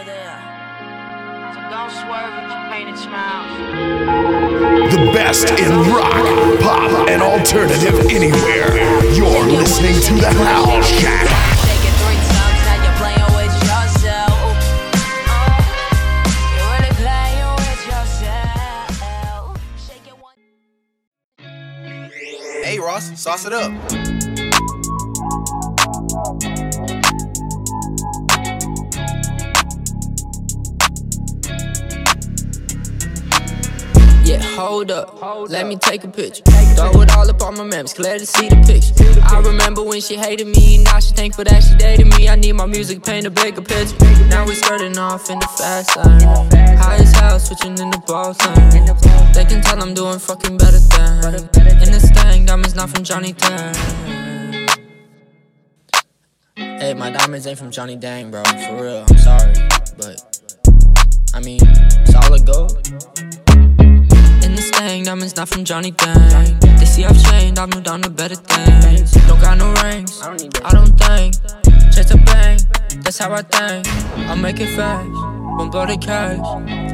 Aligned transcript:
over 0.00 0.10
there. 0.10 0.38
So 1.54 1.60
don't 1.70 1.90
swerve 1.90 2.32
with 2.34 2.50
your 2.50 2.62
painted 2.70 2.98
smiles. 2.98 3.50
The 4.92 5.12
best 5.12 5.50
in 5.50 5.70
rock, 5.92 6.60
pop, 6.60 7.08
and 7.08 7.22
alternative 7.22 7.94
anywhere. 8.10 8.74
You're 9.14 9.44
listening 9.46 9.94
to 10.02 10.14
the 10.14 10.30
House 10.30 10.88
Shack. 11.00 11.28
Shake 11.28 11.84
it 11.84 11.94
three 12.00 12.20
times, 12.32 12.60
now 12.66 12.76
you're 12.84 12.98
playing 12.98 13.30
with 13.36 13.54
yourself. 13.60 14.40
Uh, 15.28 15.58
you're 16.56 16.70
really 16.72 16.94
playing 16.96 17.50
with 17.56 17.82
yourself. 17.86 18.88
Shake 19.86 20.06
it 20.06 20.16
one. 20.18 20.38
Hey 22.64 22.78
Ross, 22.78 23.20
sauce 23.20 23.44
it 23.44 23.52
up. 23.52 23.99
Hold 34.60 34.90
up. 34.90 35.20
Let 35.48 35.66
me 35.66 35.76
take 35.76 36.04
a 36.04 36.08
picture. 36.08 36.42
Throw 36.76 37.00
it 37.02 37.10
all 37.16 37.28
up 37.28 37.42
on 37.42 37.56
my 37.56 37.64
memes, 37.64 37.94
glad 37.94 38.20
to 38.20 38.26
see 38.26 38.48
the 38.48 38.56
picture. 38.66 38.94
I 39.22 39.40
remember 39.40 39.82
when 39.82 40.00
she 40.00 40.16
hated 40.16 40.46
me, 40.46 40.82
now 40.84 41.00
she 41.00 41.12
thankful 41.14 41.44
that 41.44 41.62
she 41.62 41.74
dated 41.76 42.06
me. 42.06 42.28
I 42.28 42.36
need 42.36 42.52
my 42.52 42.66
music, 42.66 43.02
paint 43.02 43.26
a 43.26 43.30
bigger 43.30 43.62
picture. 43.62 43.96
Now 44.28 44.46
we 44.46 44.54
starting 44.54 44.96
off 44.98 45.30
in 45.30 45.38
the 45.38 45.46
fast 45.46 45.96
lane. 45.96 46.20
High 46.78 46.96
as 46.96 47.12
hell, 47.12 47.38
switching 47.38 47.78
in 47.78 47.90
the 47.90 48.02
ball 48.06 48.36
lane. 48.44 49.32
They 49.32 49.44
can 49.44 49.62
tell 49.62 49.80
I'm 49.80 49.94
doing 49.94 50.18
fucking 50.18 50.56
better 50.58 50.78
than. 50.78 51.48
In 51.82 51.90
this 51.92 52.10
thing, 52.10 52.46
diamonds 52.46 52.74
not 52.74 52.90
from 52.90 53.04
Johnny 53.04 53.32
Dang. 53.32 53.74
Hey, 56.56 56.94
my 56.94 57.10
diamonds 57.10 57.46
ain't 57.46 57.58
from 57.58 57.70
Johnny 57.70 57.96
Dang, 57.96 58.30
bro. 58.30 58.42
For 58.44 58.82
real, 58.82 59.04
I'm 59.08 59.18
sorry. 59.18 59.52
But, 59.96 60.16
I 61.34 61.40
mean, 61.40 61.60
solid 62.06 62.46
gold. 62.46 62.76
Thing, 64.80 65.04
diamonds 65.04 65.36
not 65.36 65.46
from 65.46 65.62
Johnny 65.62 65.90
Dang. 65.90 66.58
They 66.78 66.86
see 66.86 67.04
I've 67.04 67.22
changed, 67.24 67.58
I've 67.58 67.68
moved 67.68 67.86
on 67.86 68.00
to 68.00 68.08
better 68.08 68.34
things. 68.34 69.12
Don't 69.28 69.38
got 69.38 69.58
no 69.58 69.74
rings, 69.82 70.22
I 70.22 70.70
don't 70.72 70.96
think. 70.98 71.34
Chase 71.92 72.10
a 72.10 72.16
bang, 72.16 72.58
that's 73.02 73.18
how 73.18 73.30
I 73.30 73.42
think. 73.42 73.86
I'll 74.30 74.36
make 74.36 74.58
it 74.58 74.74
fast, 74.74 75.06
won't 75.58 75.70
blow 75.70 75.84
the 75.84 75.98
cash. 75.98 76.38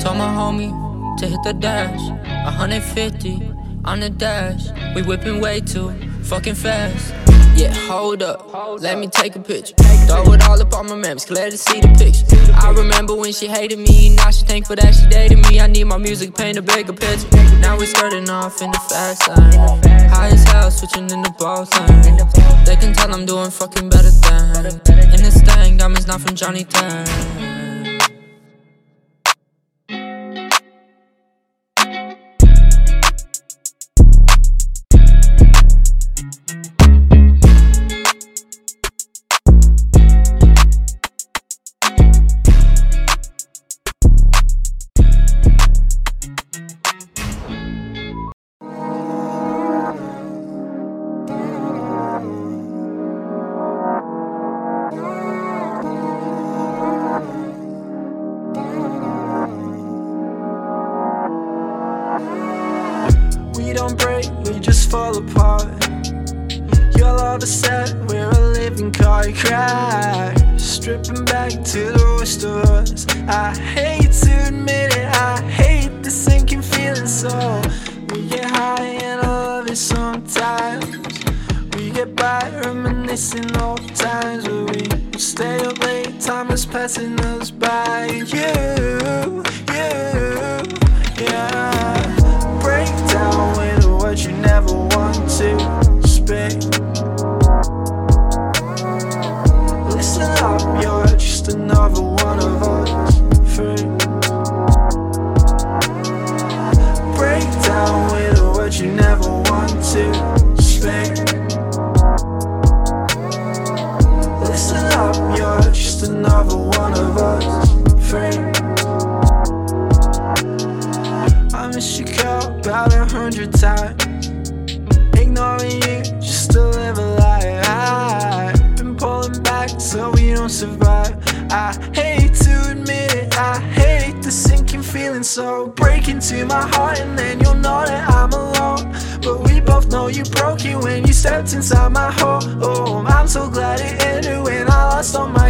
Told 0.02 0.16
my 0.18 0.26
homie 0.26 0.72
to 1.18 1.28
hit 1.28 1.38
the 1.44 1.52
dash. 1.52 2.00
150 2.46 3.52
on 3.84 4.00
the 4.00 4.10
dash. 4.10 4.66
We 4.96 5.02
whipping 5.02 5.40
way 5.40 5.60
too 5.60 5.92
fucking 6.24 6.56
fast. 6.56 7.25
Yeah, 7.56 7.72
hold 7.88 8.22
up, 8.22 8.52
let 8.82 8.98
me 8.98 9.06
take 9.08 9.34
a 9.34 9.40
picture. 9.40 9.74
Throw 10.06 10.32
it 10.34 10.46
all 10.46 10.60
up 10.60 10.74
on 10.74 10.88
my 10.88 10.94
memes, 10.94 11.24
glad 11.24 11.52
to 11.52 11.58
see 11.58 11.80
the 11.80 11.88
picture. 11.96 12.26
I 12.54 12.70
remember 12.70 13.14
when 13.14 13.32
she 13.32 13.48
hated 13.48 13.78
me, 13.78 14.14
now 14.14 14.30
she 14.30 14.44
thankful 14.44 14.76
that 14.76 14.94
she 14.94 15.06
dated 15.06 15.38
me. 15.48 15.58
I 15.58 15.66
need 15.66 15.84
my 15.84 15.96
music, 15.96 16.36
paint 16.36 16.58
a 16.58 16.62
bigger 16.62 16.92
picture. 16.92 17.28
Now 17.60 17.78
we 17.78 17.86
starting 17.86 18.28
off 18.28 18.60
in 18.60 18.70
the 18.70 18.78
fast 18.78 19.26
lane. 19.28 19.80
High 20.10 20.28
as 20.28 20.44
hell, 20.44 20.70
switching 20.70 21.10
in 21.10 21.22
the 21.22 21.34
ball 21.38 21.66
lane. 21.80 22.18
They 22.66 22.76
can 22.76 22.92
tell 22.92 23.12
I'm 23.12 23.24
doing 23.24 23.50
fucking 23.50 23.88
better 23.88 24.10
than. 24.10 24.66
In 25.14 25.22
this 25.22 25.40
thing, 25.40 25.78
diamonds 25.78 26.06
not 26.06 26.20
from 26.20 26.34
Johnny 26.34 26.64
Dang. 26.64 27.06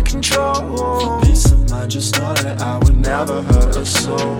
Control. 0.06 0.76
For 1.00 1.20
peace 1.22 1.50
of 1.52 1.70
mind, 1.70 1.90
just 1.90 2.18
know 2.18 2.34
that 2.34 2.60
I 2.60 2.78
would 2.78 2.96
never 2.96 3.42
hurt 3.42 3.76
a 3.76 3.84
soul 3.84 4.38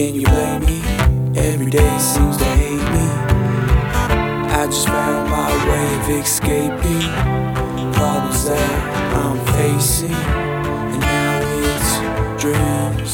Can 0.00 0.14
you 0.14 0.22
blame 0.22 0.64
me? 0.64 0.80
Every 1.38 1.70
day 1.70 1.98
seems 1.98 2.38
to 2.38 2.44
hate 2.44 2.88
me. 2.96 3.06
I 4.48 4.64
just 4.64 4.86
found 4.86 5.28
my 5.28 5.52
way 5.68 6.16
of 6.16 6.24
escaping 6.24 7.02
problems 7.92 8.46
that 8.46 8.80
I'm 9.20 9.38
facing, 9.56 10.14
and 10.14 11.00
now 11.00 11.40
it's 11.68 12.42
dreams 12.42 13.12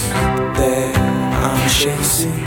that 0.60 0.96
I'm 1.42 1.68
chasing. 1.68 2.46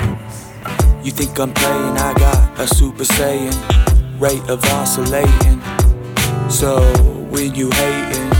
You 1.04 1.12
think 1.12 1.38
I'm 1.38 1.54
playing? 1.54 1.98
I 1.98 2.14
got 2.14 2.62
a 2.62 2.66
Super 2.66 3.04
Saiyan 3.04 4.22
rate 4.22 4.50
of 4.50 4.64
oscillating. 4.68 5.60
So 6.50 6.80
when 7.30 7.56
you 7.56 7.70
hating, 7.72 8.32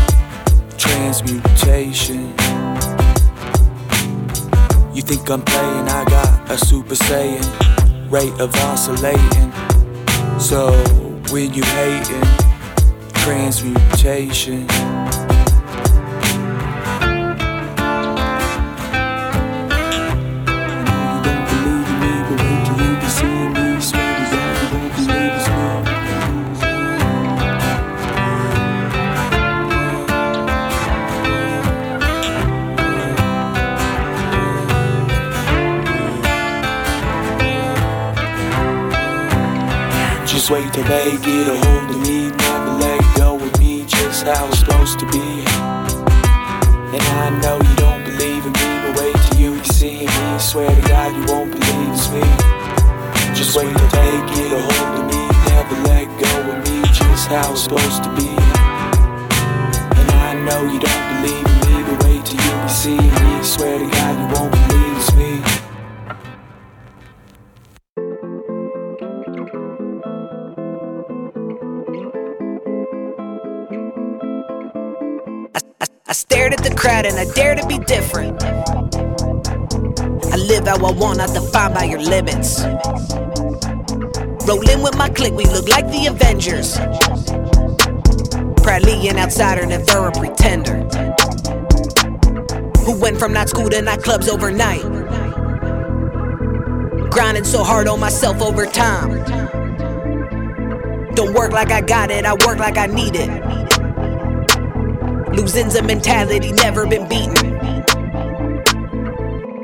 transmutation. 0.78 2.34
You 5.00 5.06
think 5.06 5.30
I'm 5.32 5.42
playing? 5.42 5.88
I 5.88 6.04
got 6.04 6.52
a 6.52 6.58
Super 6.58 6.94
Saiyan 6.94 8.12
rate 8.12 8.34
of 8.38 8.54
oscillating. 8.56 9.50
So 10.38 10.74
when 11.32 11.54
you 11.54 11.64
hating, 11.64 12.28
transmutation. 13.14 14.68
Wait 40.50 40.74
till 40.74 40.84
they 40.86 41.12
get 41.18 41.48
a 41.48 41.58
hold 41.64 41.92
of 41.92 42.02
me, 42.02 42.30
never 42.32 42.72
let 42.80 43.18
go 43.18 43.36
of 43.36 43.60
me, 43.60 43.86
just 43.86 44.26
how 44.26 44.48
it's 44.48 44.58
supposed 44.58 44.98
to 44.98 45.06
be. 45.12 45.46
And 46.90 47.04
I 47.22 47.30
know 47.40 47.58
you 47.62 47.76
don't 47.76 48.04
believe 48.04 48.48
in 48.48 48.54
me, 48.54 48.70
but 48.82 48.98
wait 49.00 49.16
till 49.30 49.40
you 49.40 49.64
see 49.64 50.08
me. 50.08 50.40
Swear 50.40 50.68
to 50.68 50.88
God 50.88 51.16
you 51.16 51.24
won't 51.32 51.52
believe 51.52 51.94
it's 51.94 52.10
me. 52.10 52.26
Just 53.36 53.56
wait 53.56 53.70
till 53.78 53.90
they 53.90 54.12
get 54.34 54.52
a 54.52 54.62
hold 54.74 55.00
of 55.00 55.06
me, 55.14 55.22
never 55.54 55.76
let 55.86 56.08
go 56.18 56.52
of 56.52 56.58
me, 56.66 56.82
just 56.98 57.28
how 57.28 57.52
it's 57.52 57.62
supposed 57.62 58.04
to 58.06 58.10
be. 58.16 58.30
And 60.02 60.10
I 60.10 60.34
know 60.34 60.64
you 60.66 60.80
don't 60.80 61.06
believe 61.14 61.46
in 61.46 61.58
me, 61.70 61.84
but 61.86 62.04
wait 62.06 62.26
till 62.26 62.42
you 62.42 62.70
see 62.70 62.98
me. 62.98 63.44
Swear 63.44 63.78
to 63.78 63.86
God 63.86 64.18
you 64.18 64.28
won't 64.34 64.52
believe 64.52 64.98
it's 64.98 65.14
me. 65.14 65.59
And 77.06 77.18
I 77.18 77.26
dare 77.34 77.56
to 77.56 77.66
be 77.68 77.80
different. 77.80 78.44
I 78.44 80.36
live 80.36 80.68
how 80.68 80.86
I 80.86 80.92
want, 80.92 81.18
not 81.20 81.34
defined 81.34 81.74
by 81.74 81.86
your 81.86 82.02
limits. 82.02 82.64
Rolling 84.48 84.82
with 84.82 84.98
my 84.98 85.10
clique, 85.10 85.34
we 85.34 85.46
look 85.46 85.68
like 85.68 85.86
the 85.88 86.08
Avengers. 86.08 86.78
Proudly 88.62 89.08
an 89.08 89.18
outsider, 89.18 89.66
never 89.66 90.08
a 90.08 90.12
pretender. 90.12 90.84
Who 92.86 93.00
went 93.00 93.18
from 93.18 93.34
not 93.34 93.50
school 93.50 93.70
to 93.70 93.78
nightclubs 93.78 94.28
overnight. 94.28 94.82
Grinding 97.12 97.44
so 97.44 97.64
hard 97.64 97.88
on 97.88 98.00
myself 98.00 98.42
over 98.42 98.66
time. 98.66 99.24
Don't 101.16 101.34
work 101.34 101.52
like 101.52 101.72
I 101.72 101.82
got 101.82 102.12
it, 102.12 102.26
I 102.26 102.34
work 102.46 102.60
like 102.60 102.78
I 102.78 102.88
need 102.88 103.16
it. 103.16 103.69
Losing's 105.40 105.76
a 105.76 105.82
mentality, 105.82 106.52
never 106.52 106.86
been 106.86 107.08
beaten. 107.08 107.34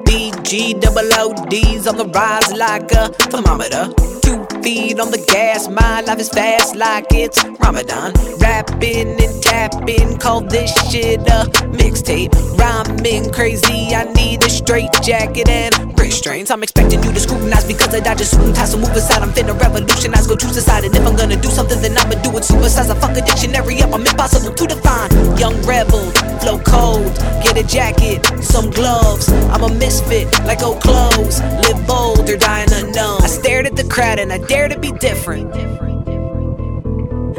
BG 0.05 0.79
double 0.79 1.13
ODs 1.13 1.85
on 1.85 1.97
the 1.97 2.09
rise 2.15 2.53
like 2.53 2.93
a 2.93 3.09
thermometer. 3.09 4.14
Two 4.25 4.43
feet 4.63 4.99
on 4.99 5.11
the 5.11 5.23
gas, 5.31 5.67
my 5.67 6.01
life 6.01 6.19
is 6.19 6.29
fast 6.29 6.75
like 6.75 7.05
it's 7.11 7.45
Ramadan. 7.61 8.11
Rapping 8.39 9.21
and 9.21 9.43
tapping, 9.43 10.17
call 10.17 10.41
this 10.41 10.73
shit 10.89 11.21
a 11.21 11.45
mixtape. 11.69 12.33
Rhyming 12.57 13.31
crazy, 13.31 13.93
I 13.93 14.11
need 14.13 14.43
a 14.43 14.49
straight 14.49 14.89
jacket 15.03 15.47
and 15.47 15.75
restraints. 15.99 16.49
I'm 16.49 16.63
expecting 16.63 17.03
you 17.03 17.13
to 17.13 17.19
scrutinize 17.19 17.65
because 17.65 17.93
I 17.93 17.99
dodge 17.99 18.21
a 18.21 18.25
suit 18.25 18.41
and 18.41 18.55
ties 18.55 18.71
to 18.71 18.77
move 18.77 18.89
aside. 18.97 19.21
I'm 19.21 19.29
finna 19.29 19.59
revolutionize, 19.59 20.25
go 20.25 20.35
choose 20.35 20.57
a 20.57 20.61
side. 20.61 20.85
And 20.85 20.95
if 20.95 21.05
I'm 21.05 21.15
gonna 21.15 21.39
do 21.39 21.49
something, 21.49 21.79
then 21.81 21.95
I'ma 21.95 22.15
do 22.23 22.35
it 22.35 22.43
supersize. 22.43 22.89
I 22.89 22.95
fuck 22.99 23.15
a 23.15 23.21
dictionary 23.21 23.79
up, 23.83 23.93
I'm 23.93 24.01
impossible 24.01 24.55
to 24.55 24.65
define. 24.65 25.11
Young 25.37 25.61
rebel, 25.67 26.09
flow 26.41 26.57
cold, 26.65 27.13
get 27.43 27.57
a 27.57 27.63
jacket, 27.63 28.25
some 28.41 28.71
gloves. 28.71 29.29
I'm 29.53 29.61
a 29.61 29.69
misfit, 29.69 30.27
like 30.45 30.63
old 30.63 30.81
clothes. 30.81 31.41
Live 31.61 31.85
bold 31.85 32.27
or 32.27 32.37
die 32.37 32.65
unknown. 32.71 33.21
I 33.21 33.27
stared 33.27 33.67
at 33.67 33.75
the 33.75 33.83
crowd 33.83 34.14
and 34.19 34.31
I 34.31 34.37
dare 34.37 34.67
to 34.67 34.79
be 34.79 34.91
different. 34.91 35.53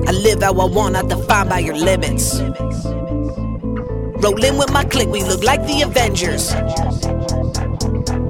I 0.08 0.12
live 0.12 0.42
how 0.42 0.52
I 0.52 0.64
want, 0.64 0.94
not 0.94 1.08
defined 1.08 1.48
by 1.48 1.60
your 1.60 1.76
limits. 1.76 2.40
Rolling 4.22 4.58
with 4.58 4.72
my 4.72 4.84
clique, 4.84 5.08
we 5.08 5.22
look 5.22 5.42
like 5.42 5.66
the 5.66 5.82
Avengers. 5.82 6.52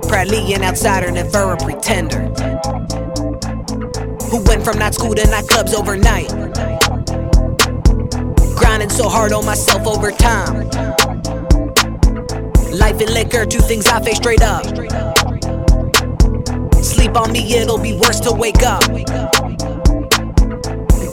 Proudly 0.08 0.52
an 0.54 0.62
outsider, 0.62 1.10
never 1.10 1.52
a 1.52 1.56
pretender. 1.56 2.28
Who 4.30 4.42
went 4.44 4.64
from 4.64 4.78
not 4.78 4.94
school 4.94 5.14
to 5.14 5.22
nightclubs 5.22 5.74
overnight. 5.74 6.28
Grinding 8.56 8.90
so 8.90 9.08
hard 9.08 9.32
on 9.32 9.44
myself 9.44 9.86
over 9.86 10.10
time. 10.10 10.68
Life 12.70 13.00
and 13.00 13.10
liquor, 13.10 13.46
two 13.46 13.60
things 13.60 13.86
I 13.86 14.02
face 14.02 14.18
straight 14.18 14.42
up. 14.42 15.15
Sleep 16.82 17.16
on 17.16 17.32
me, 17.32 17.54
it'll 17.54 17.78
be 17.78 17.94
worse 17.94 18.20
to 18.20 18.32
wake 18.32 18.62
up. 18.62 18.82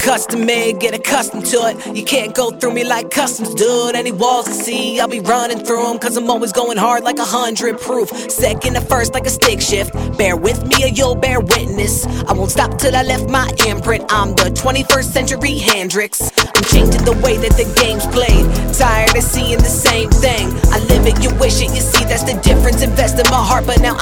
Custom 0.03 0.45
made, 0.45 0.81
get 0.81 0.93
accustomed 0.93 1.45
to 1.45 1.57
it. 1.69 1.95
You 1.95 2.03
can't 2.03 2.35
go 2.35 2.51
through 2.51 2.73
me 2.73 2.83
like 2.83 3.09
customs, 3.09 3.55
dude. 3.55 3.95
Any 3.95 4.11
walls 4.11 4.49
I 4.49 4.51
see, 4.51 4.99
I'll 4.99 5.07
be 5.07 5.21
running 5.21 5.59
through 5.59 5.81
them. 5.83 5.97
Cause 5.97 6.17
I'm 6.17 6.29
always 6.29 6.51
going 6.51 6.77
hard 6.77 7.05
like 7.05 7.19
a 7.19 7.25
hundred 7.25 7.79
proof. 7.79 8.09
Second 8.29 8.73
to 8.73 8.81
first 8.81 9.13
like 9.13 9.25
a 9.25 9.29
stick 9.29 9.61
shift. 9.61 9.93
Bear 10.17 10.35
with 10.35 10.67
me 10.67 10.83
or 10.83 10.87
you'll 10.87 11.15
bear 11.15 11.39
witness. 11.39 12.05
I 12.27 12.33
won't 12.33 12.51
stop 12.51 12.77
till 12.77 12.93
I 12.93 13.03
left 13.03 13.29
my 13.29 13.49
imprint. 13.65 14.03
I'm 14.09 14.31
the 14.31 14.51
21st 14.51 15.05
century 15.05 15.57
Hendrix. 15.57 16.21
I'm 16.37 16.63
changing 16.65 17.05
the 17.05 17.17
way 17.23 17.37
that 17.37 17.55
the 17.55 17.63
game's 17.79 18.05
played. 18.07 18.43
Tired 18.75 19.15
of 19.15 19.23
seeing 19.23 19.57
the 19.59 19.71
same 19.71 20.09
thing. 20.09 20.51
I 20.75 20.79
live 20.91 21.07
it, 21.07 21.23
you 21.23 21.33
wish 21.39 21.61
it, 21.61 21.73
you 21.73 21.79
see 21.79 22.03
that's 22.03 22.23
the 22.23 22.37
difference. 22.41 22.81
Invest 22.81 23.19
in 23.19 23.29
my 23.31 23.41
heart, 23.41 23.65
but 23.65 23.79
now 23.81 23.92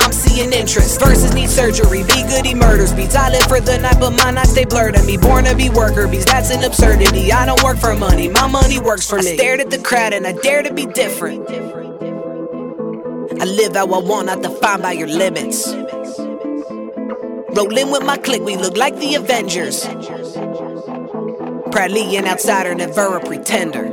interest. 0.61 0.99
Verses 0.99 1.33
need 1.33 1.49
surgery, 1.49 2.03
be 2.03 2.21
good, 2.29 2.45
he 2.45 2.53
murders 2.53 2.93
beats. 2.93 3.15
I 3.15 3.29
live 3.29 3.43
for 3.43 3.59
the 3.59 3.79
night, 3.79 3.97
but 3.99 4.11
my 4.11 4.29
nights 4.31 4.51
stay 4.51 4.65
blurred 4.65 4.95
to 4.95 5.03
me. 5.03 5.17
Born 5.17 5.45
to 5.45 5.55
be 5.55 5.69
worker 5.69 6.07
bees, 6.07 6.25
that's 6.25 6.51
an 6.51 6.63
absurdity. 6.63 7.31
I 7.31 7.45
don't 7.47 7.61
work 7.63 7.77
for 7.77 7.95
money, 7.95 8.29
my 8.29 8.47
money 8.47 8.79
works 8.79 9.09
for 9.09 9.17
me. 9.17 9.31
I 9.31 9.35
stared 9.35 9.59
at 9.59 9.71
the 9.71 9.79
crowd 9.79 10.13
and 10.13 10.25
I 10.27 10.33
dare 10.33 10.61
to 10.61 10.73
be 10.73 10.85
different. 10.85 11.49
I 13.41 13.45
live 13.45 13.75
how 13.75 13.87
I 13.87 13.99
want, 13.99 14.27
not 14.27 14.43
defined 14.43 14.83
by 14.83 14.91
your 14.91 15.07
limits. 15.07 15.73
Rolling 17.57 17.91
with 17.91 18.05
my 18.05 18.17
clique, 18.17 18.43
we 18.43 18.55
look 18.55 18.77
like 18.77 18.95
the 18.97 19.15
Avengers. 19.15 19.85
Proudly 21.71 22.15
an 22.17 22.27
outsider, 22.27 22.75
never 22.75 23.17
a 23.17 23.19
pretender. 23.19 23.87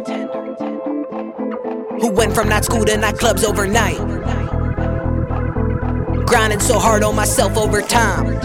Who 2.00 2.10
went 2.12 2.34
from 2.34 2.48
not 2.48 2.64
school 2.64 2.84
to 2.84 2.92
nightclubs 2.92 3.42
overnight. 3.44 4.37
Grinding 6.28 6.60
so 6.60 6.78
hard 6.78 7.02
on 7.02 7.16
myself 7.16 7.56
over 7.56 7.80
time. 7.80 8.38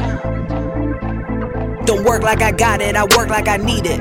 Don't 1.85 2.05
work 2.05 2.23
like 2.23 2.41
I 2.41 2.53
got 2.53 2.79
it, 2.79 2.95
I 2.95 3.03
work 3.17 3.27
like 3.27 3.49
I 3.49 3.57
need 3.57 3.85
it. 3.85 3.99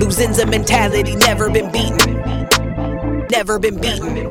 Losing's 0.00 0.38
a 0.38 0.46
mentality, 0.46 1.14
never 1.16 1.50
been 1.50 1.70
beaten. 1.70 3.26
Never 3.30 3.58
been 3.58 3.78
beaten. 3.78 4.30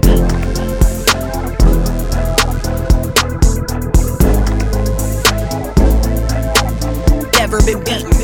Never 7.33 7.61
been 7.61 7.83
beaten. 7.83 8.14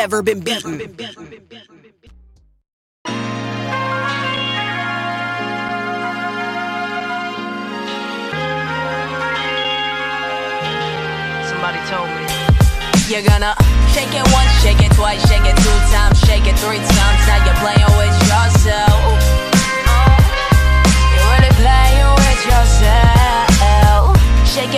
never 0.00 0.22
been 0.22 0.40
beaten. 0.40 0.78
Somebody 11.44 11.80
told 11.92 12.08
me. 12.08 12.24
You're 13.10 13.20
gonna 13.28 13.54
shake 13.92 14.14
it 14.14 14.24
once, 14.32 14.50
shake 14.62 14.80
it 14.80 14.90
twice, 14.92 15.20
shake 15.28 15.44
it 15.44 15.56
two 15.58 15.78
times, 15.92 16.18
shake 16.20 16.46
it 16.46 16.56
three 16.56 16.78
times. 16.78 17.20
Now 17.28 17.44
you're 17.44 17.60
playing 17.60 17.92
with 18.00 18.16
yourself. 18.24 19.19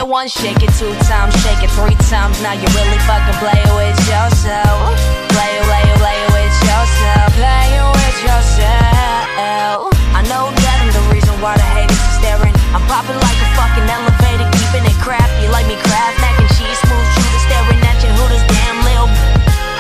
it 0.03 0.09
once, 0.09 0.33
shake 0.33 0.63
it 0.63 0.73
two 0.75 0.91
times, 1.07 1.31
shake 1.43 1.63
it 1.63 1.71
three 1.71 1.95
times. 2.11 2.43
Now 2.43 2.53
you 2.59 2.67
really 2.75 2.99
fucking 3.07 3.39
play 3.39 3.63
with 3.79 3.99
yourself. 4.11 4.99
Play, 5.31 5.55
play, 5.63 5.87
play 6.03 6.21
with 6.35 6.55
yourself. 6.67 7.27
Play 7.39 7.71
with 7.79 8.19
yourself. 8.27 9.95
I 10.19 10.23
know 10.27 10.51
that 10.51 10.77
I'm 10.83 10.91
the 10.91 11.05
reason 11.15 11.35
why 11.39 11.55
the 11.55 11.67
haters 11.67 11.99
are 11.99 12.17
staring. 12.19 12.55
I'm 12.75 12.83
popping 12.91 13.19
like 13.19 13.39
a 13.39 13.49
fucking 13.55 13.87
elevator, 13.87 14.49
keeping 14.59 14.85
it 14.87 14.99
crafty 14.99 15.47
like 15.49 15.67
me 15.71 15.79
Kraft 15.87 16.19
mac 16.19 16.35
and 16.39 16.51
cheese, 16.59 16.79
smooth 16.83 17.09
shooter 17.15 17.43
staring 17.47 17.83
at 17.87 17.99
you. 18.03 18.11
Who 18.11 18.25
this 18.27 18.43
damn 18.51 18.79
little 18.83 19.11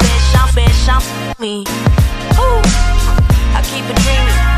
bitch? 0.02 0.26
I'm 0.38 0.48
bitch, 0.54 0.82
I'm 0.86 1.02
me. 1.42 1.66
Ooh, 2.38 2.62
I 3.54 3.60
keep 3.66 3.86
it 3.90 3.98
dreaming. 4.06 4.51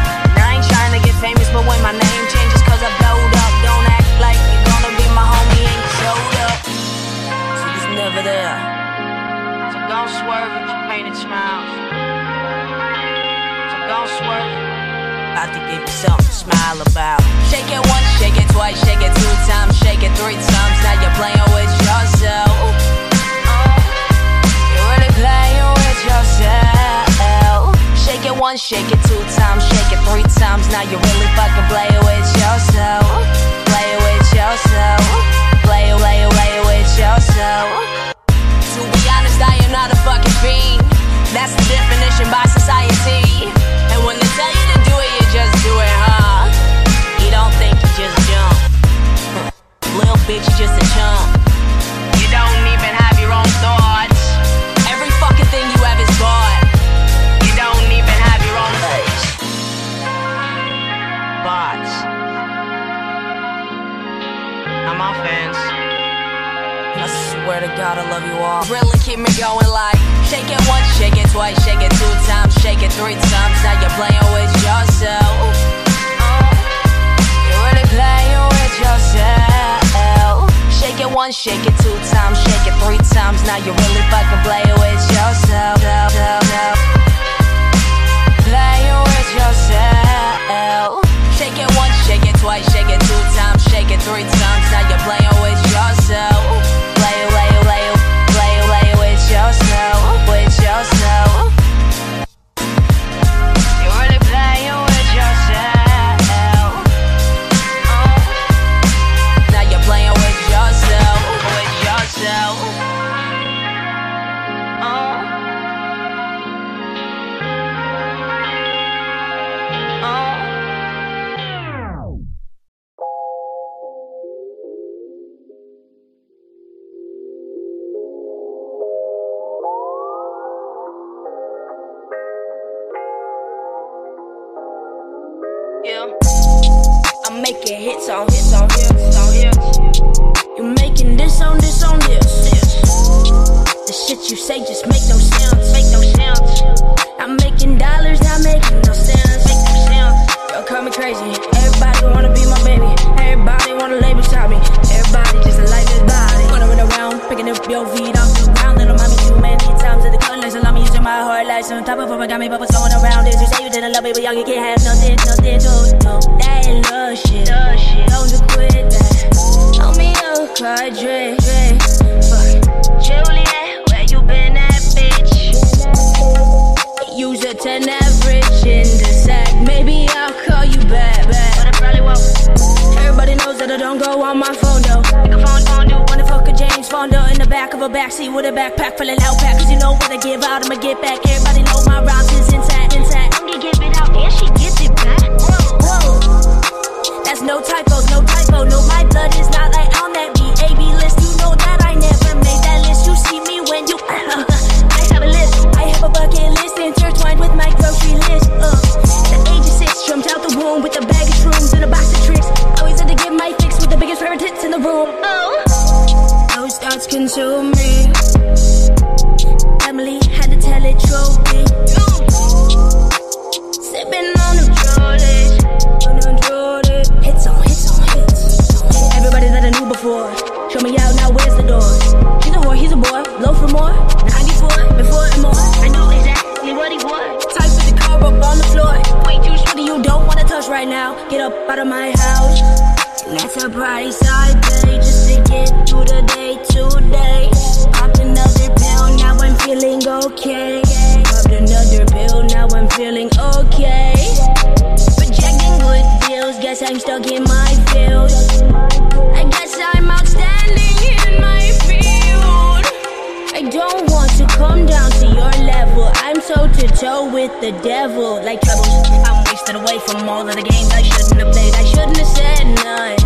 with 267.45 267.61
the 267.61 267.73
devil 267.83 268.43
like 268.43 268.61
trouble. 268.63 269.03
I'm 269.29 269.45
wasted 269.45 269.77
away 269.77 269.99
from 270.07 270.27
all 270.29 270.49
of 270.49 270.57
the 270.57 270.63
games 270.63 270.91
I 270.93 271.03
shouldn't 271.03 271.41
have 271.43 271.53
played. 271.53 271.75
I 271.75 271.85
shouldn't 271.85 272.17
have 272.17 272.27
said 272.27 272.65
none. 272.81 273.19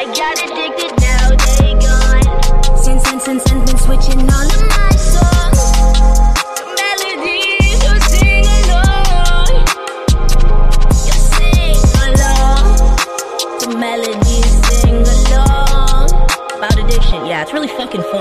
I 0.00 0.04
got 0.20 0.38
addicted, 0.46 0.92
now 1.02 1.34
they 1.58 1.74
gone. 1.82 2.26
Since, 2.78 3.02
since, 3.08 3.24
since, 3.24 3.42
since, 3.42 3.64
been 3.66 3.78
switching 3.86 4.20
all 4.20 4.48
of 4.56 4.62
my 4.70 4.90
songs. 5.12 5.60
The 6.58 6.66
melodies 6.78 7.78
you 7.84 7.94
sing 8.14 8.46
along. 8.60 9.50
You 11.06 11.16
sing 11.34 11.80
along. 12.06 12.64
The 13.58 13.68
melodies 13.84 14.54
sing 14.78 15.02
along. 15.18 16.08
About 16.56 16.78
addiction, 16.78 17.26
yeah, 17.26 17.42
it's 17.42 17.52
really 17.52 17.68
fucking 17.68 18.04
fun. 18.14 18.19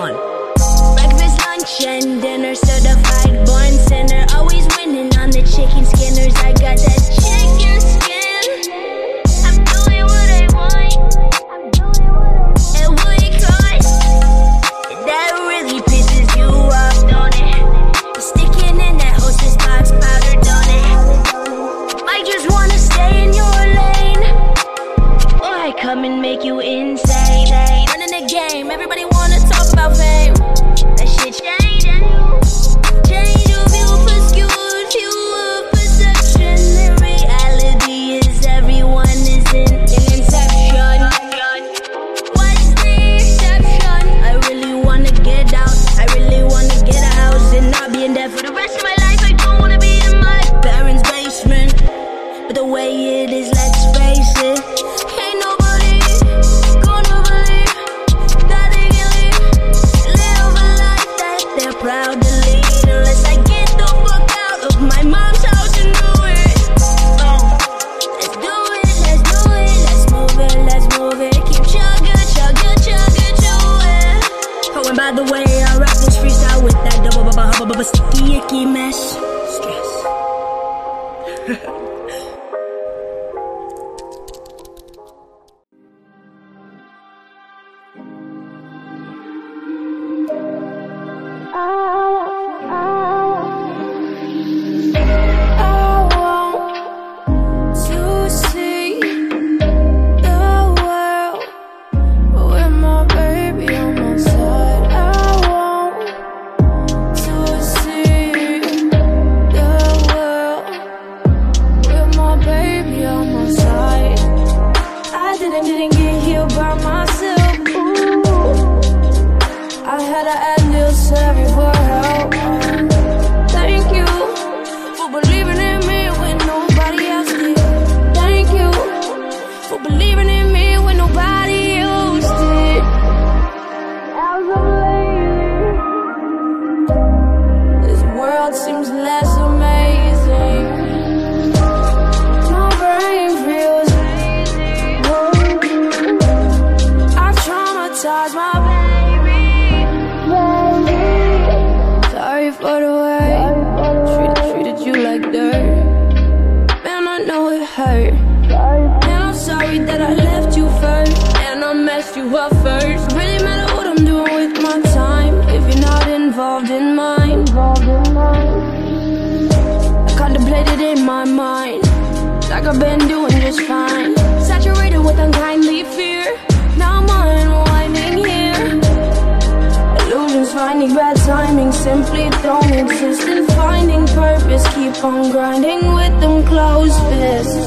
simply 181.89 182.29
don't 182.45 182.73
exist. 182.83 183.23
And 183.33 183.47
finding 183.59 184.05
purpose, 184.21 184.65
keep 184.75 184.95
on 185.03 185.31
grinding 185.31 185.81
with 185.99 186.15
them 186.21 186.37
closed 186.51 186.99
fists. 187.09 187.65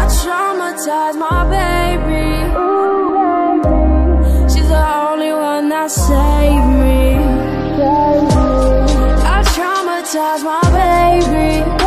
I 0.00 0.04
traumatize 0.20 1.16
my 1.28 1.40
baby. 1.58 2.30
She's 4.52 4.68
the 4.76 4.86
only 5.08 5.32
one 5.52 5.64
that 5.74 5.90
saved 5.90 6.70
me. 6.82 7.00
I 9.34 9.38
traumatize 9.54 10.42
my 10.52 10.64
baby. 10.80 11.81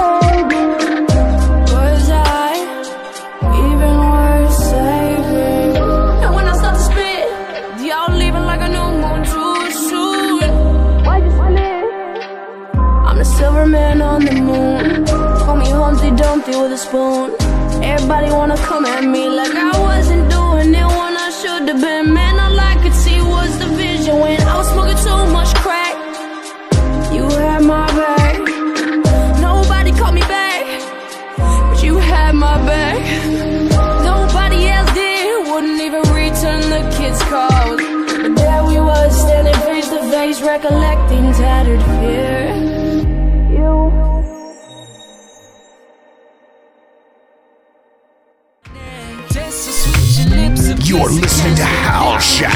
with 16.61 16.71
a 16.71 16.77
spoon. 16.77 17.35
Everybody 17.83 18.31
wanna 18.31 18.57
come 18.57 18.85
at 18.85 19.03
me 19.03 19.27
like 19.27 19.55
I 19.55 19.84
You're 50.95 51.09
listening 51.09 51.55
to 51.57 51.65
Howl 51.65 52.19
Shack. 52.19 52.53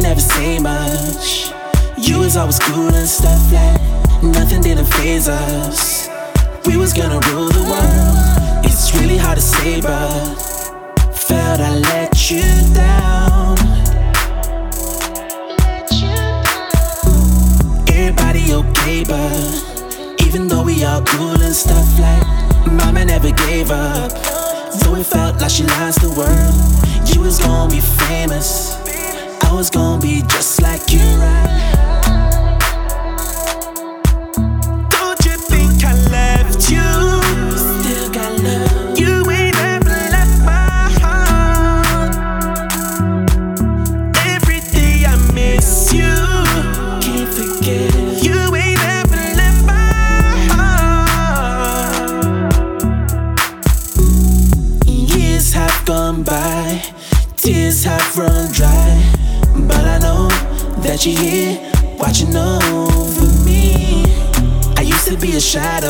never 0.00 0.20
say 0.20 0.58
much. 0.60 1.50
You 1.98 2.20
was 2.20 2.36
always 2.36 2.58
cool 2.60 2.94
and 2.94 3.08
stuff 3.08 3.52
like 3.52 3.97
Nothing 4.22 4.62
didn't 4.62 4.86
faze 4.86 5.28
us. 5.28 6.08
We 6.66 6.76
was 6.76 6.92
gonna 6.92 7.20
rule 7.30 7.48
the 7.48 7.62
world. 7.62 8.64
It's 8.64 8.92
really 8.96 9.16
hard 9.16 9.38
to 9.38 9.42
say, 9.42 9.80
but 9.80 10.34
felt 11.14 11.60
I 11.60 11.78
let 11.78 12.28
you 12.28 12.42
down. 12.74 13.56
Everybody 17.88 18.54
okay, 18.54 19.04
but 19.04 20.22
even 20.26 20.48
though 20.48 20.64
we 20.64 20.82
all 20.82 21.02
cool 21.02 21.40
and 21.40 21.54
stuff, 21.54 21.86
like 22.00 22.26
mama 22.72 23.04
never 23.04 23.30
gave 23.30 23.70
up. 23.70 24.10
Though 24.80 24.96
it 24.96 25.06
felt 25.06 25.40
like 25.40 25.50
she 25.50 25.62
lost 25.64 26.00
the 26.00 26.10
world, 26.10 27.08
you 27.08 27.20
was 27.20 27.38
gonna 27.38 27.70
be 27.70 27.80
famous. 27.80 28.76
I 29.44 29.52
was 29.52 29.70
gonna 29.70 30.02
be 30.02 30.22
just 30.22 30.60
like 30.60 30.90
you. 30.90 31.77
that 60.98 61.06
you're 61.06 61.20
here, 61.20 61.96
watching 61.96 62.34
over 62.34 63.44
me. 63.44 64.02
I 64.76 64.82
used 64.82 65.06
to 65.08 65.16
be 65.16 65.36
a 65.36 65.40
shadow. 65.40 65.87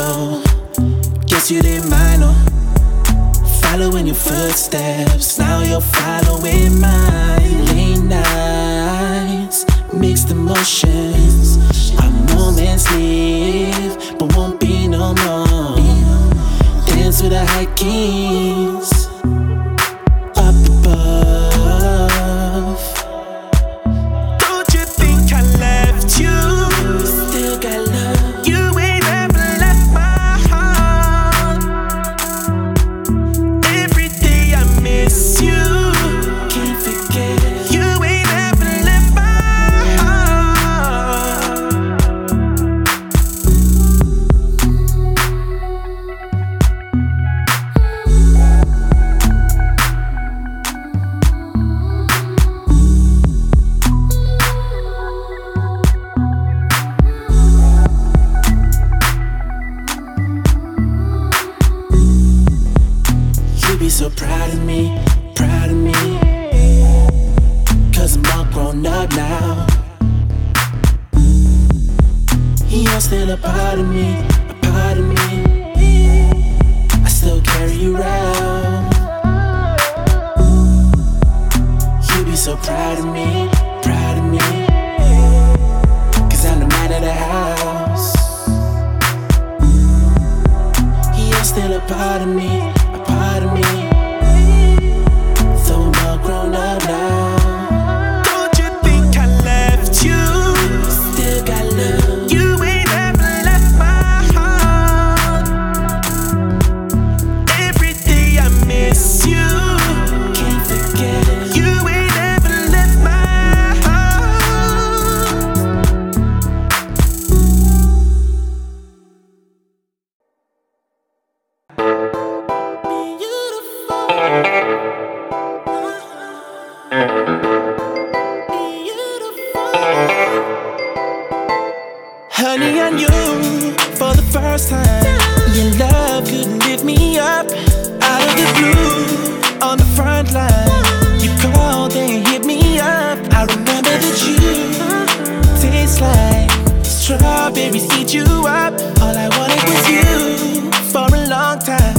strawberries 147.49 147.91
eat 147.99 148.15
you 148.15 148.25
up. 148.47 148.75
All 149.01 149.17
I 149.17 149.29
wanted 149.37 149.63
was 149.69 149.89
you 149.89 150.71
for 150.93 151.07
a 151.15 151.29
long 151.29 151.59
time. 151.59 151.97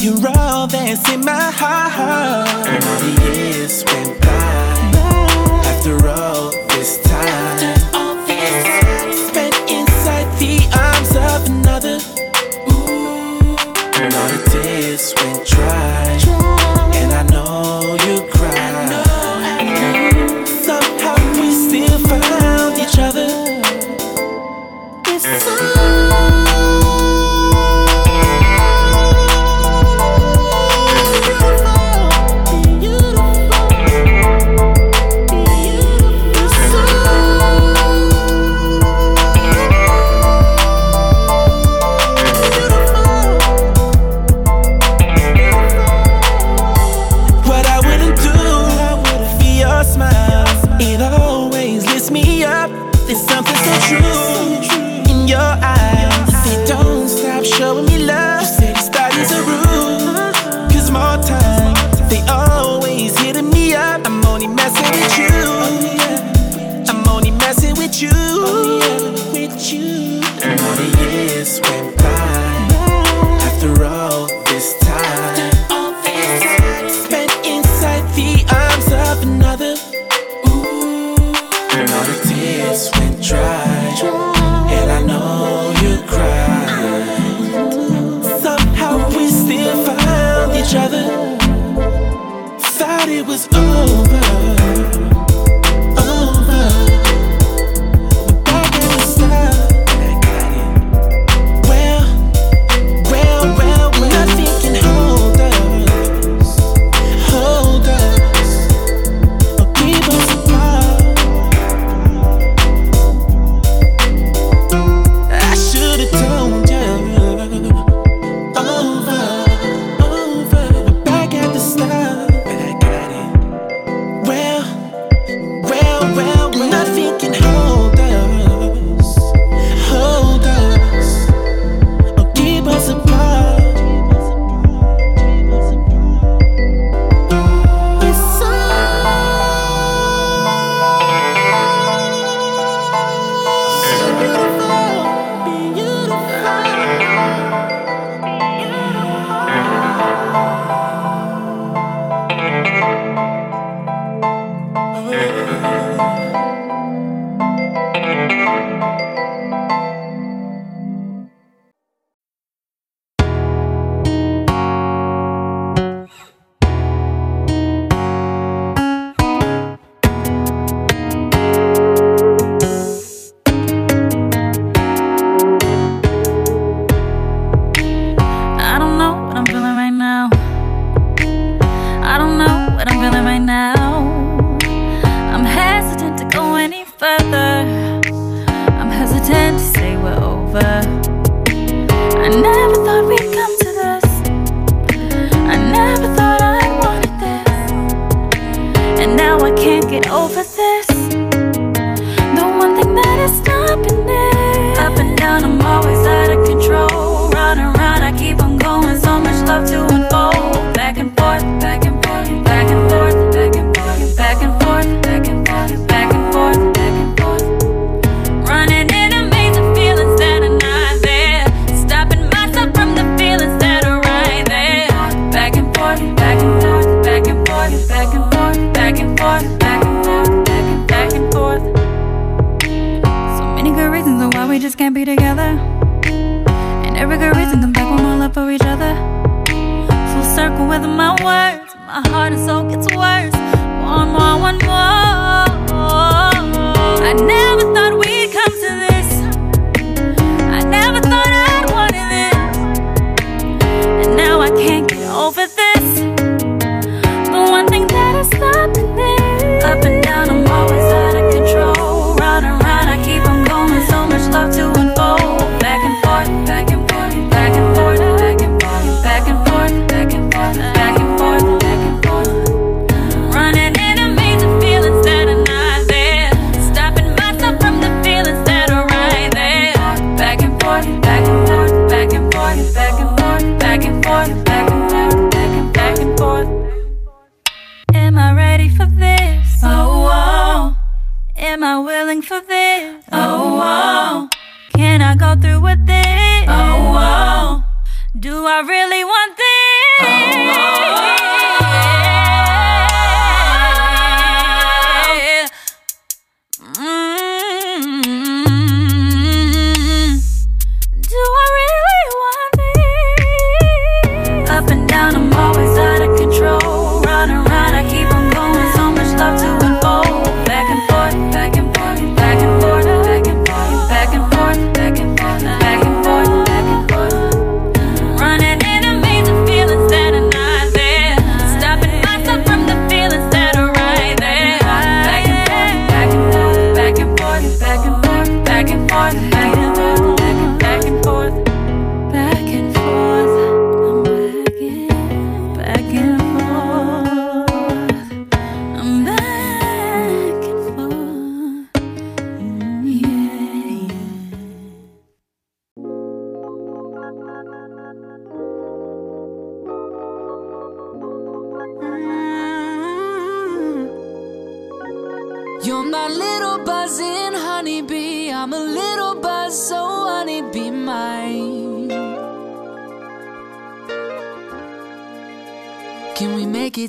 You're 0.00 0.28
all 0.36 0.66
that's 0.66 1.08
in 1.12 1.24
my 1.24 1.50
heart. 1.54 2.48
Years 3.24 3.84
went 3.84 4.20
by. 4.20 4.28
After 5.66 6.08
all. 6.08 6.57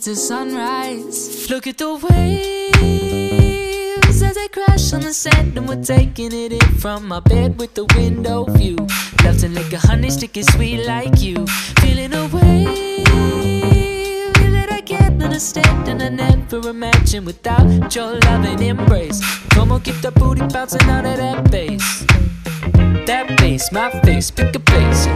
To 0.10 0.16
sunrise. 0.16 1.50
Look 1.52 1.68
at 1.68 1.78
the 1.78 1.94
waves 1.94 2.82
as 4.24 4.34
they 4.34 4.48
crash 4.48 4.92
on 4.94 5.02
the 5.02 5.14
sand, 5.14 5.56
and 5.56 5.70
we're 5.70 5.84
taking 5.84 6.32
it 6.34 6.52
in 6.52 6.68
from 6.80 7.08
my 7.08 7.20
bed 7.20 7.60
with 7.60 7.76
the 7.76 7.86
window 7.96 8.46
view. 8.46 8.78
Love 9.24 9.38
to 9.38 9.50
lick 9.50 9.72
a 9.72 9.78
honey 9.78 10.10
stick 10.10 10.36
is 10.36 10.48
sweet 10.48 10.88
like 10.88 11.22
you. 11.22 11.46
Feeling 11.82 12.14
a 12.14 12.26
wave 12.28 13.06
that 14.56 14.70
I 14.72 14.82
can't 14.82 15.22
understand 15.22 15.88
and 15.88 16.02
I 16.02 16.10
never 16.10 16.70
imagine 16.70 17.24
without 17.26 17.94
your 17.96 18.14
love 18.14 18.46
and 18.46 18.62
embrace. 18.62 19.22
Come 19.50 19.72
on, 19.72 19.82
keep 19.82 20.02
that 20.02 20.16
booty 20.16 20.42
bouncing 20.48 20.90
out 20.90 21.06
of 21.06 21.18
that 21.18 21.52
bass. 21.52 22.04
That 23.06 23.38
bass, 23.38 23.72
my 23.72 23.92
face, 24.02 24.32
pick 24.32 24.56
a 24.56 24.60
place. 24.60 25.08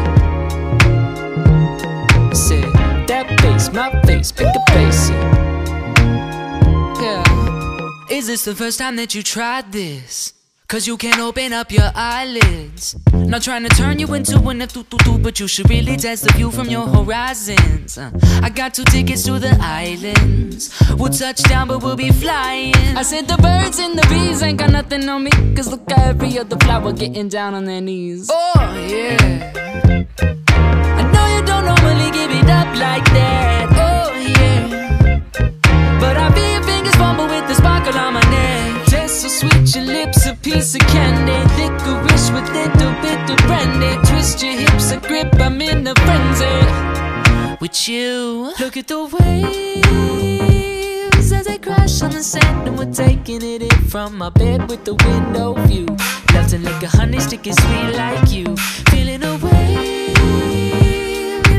My 3.74 4.02
face, 4.04 4.32
pick 4.32 4.48
a 4.48 4.72
place. 4.72 5.10
Yeah. 7.02 7.24
Is 8.10 8.28
this 8.28 8.46
the 8.46 8.56
first 8.56 8.78
time 8.80 8.96
that 8.98 9.16
you 9.16 9.24
tried 9.24 9.72
this? 9.72 10.34
Cause 10.68 10.88
you 10.88 10.98
can't 10.98 11.20
open 11.20 11.54
up 11.54 11.72
your 11.72 11.92
eyelids. 11.94 12.96
Not 13.14 13.44
trying 13.44 13.62
to 13.64 13.70
turn 13.70 14.00
you 14.00 14.12
into 14.16 14.40
an 14.50 14.62
F 14.62 14.74
but 15.22 15.40
you 15.40 15.48
should 15.48 15.70
really 15.70 15.98
test 15.98 16.24
the 16.24 16.34
view 16.34 16.50
from 16.50 16.68
your 16.68 16.88
horizons. 16.88 17.98
Uh, 17.98 18.10
I 18.42 18.50
got 18.50 18.74
two 18.74 18.84
tickets 18.86 19.24
to 19.26 19.38
the 19.38 19.56
islands. 19.62 20.74
We'll 20.98 21.12
touch 21.12 21.44
down, 21.44 21.68
but 21.68 21.84
we'll 21.84 21.96
be 21.96 22.12
flying. 22.12 22.74
I 22.98 23.04
said 23.04 23.28
the 23.28 23.38
birds 23.38 23.78
and 23.78 23.96
the 23.96 24.08
bees 24.08 24.42
ain't 24.42 24.58
got 24.58 24.72
nothing 24.72 25.08
on 25.08 25.26
me. 25.26 25.32
Cause 25.56 25.68
look 25.70 25.92
at 25.92 26.00
every 26.00 26.40
other 26.40 26.58
flower 26.58 26.92
getting 26.92 27.28
down 27.28 27.54
on 27.54 27.66
their 27.66 27.82
knees. 27.82 28.30
Oh, 28.32 28.88
yeah. 28.90 29.54
I 30.98 31.04
know 31.12 31.28
you 31.36 31.46
don't 31.46 31.66
normally 31.66 32.10
give 32.10 32.32
it 32.32 32.50
up 32.50 32.76
like 32.78 33.06
that. 33.14 33.63
Piece 40.44 40.76
of 40.76 40.82
candy. 40.82 41.40
Licorice 41.58 42.30
with 42.32 42.48
little 42.52 42.94
bit 43.02 43.30
of 43.30 43.38
brandy. 43.48 43.96
Twist 44.08 44.44
your 44.44 44.56
hips 44.58 44.92
a 44.92 44.98
grip, 45.00 45.34
I'm 45.40 45.62
in 45.62 45.88
a 45.88 45.96
frenzy. 45.96 46.60
With 47.62 47.88
you, 47.88 48.54
look 48.60 48.76
at 48.78 48.88
the 48.88 49.06
waves 49.06 49.92
as 51.32 51.46
they 51.46 51.58
crash 51.58 52.02
on 52.02 52.12
the 52.12 52.22
sand, 52.22 52.68
and 52.68 52.78
we're 52.78 52.92
taking 52.92 53.42
it 53.42 53.62
in 53.62 53.86
from 53.88 54.18
my 54.18 54.30
bed 54.30 54.68
with 54.70 54.84
the 54.84 54.96
window 54.96 55.54
view. 55.66 55.86
Nothing 56.34 56.64
like 56.64 56.84
a 56.84 56.88
honey 56.88 57.20
stick 57.20 57.48
is 57.48 57.56
sweet 57.56 57.96
like 57.96 58.32
you. 58.32 58.58
Feeling 58.92 59.24
away 59.24 60.12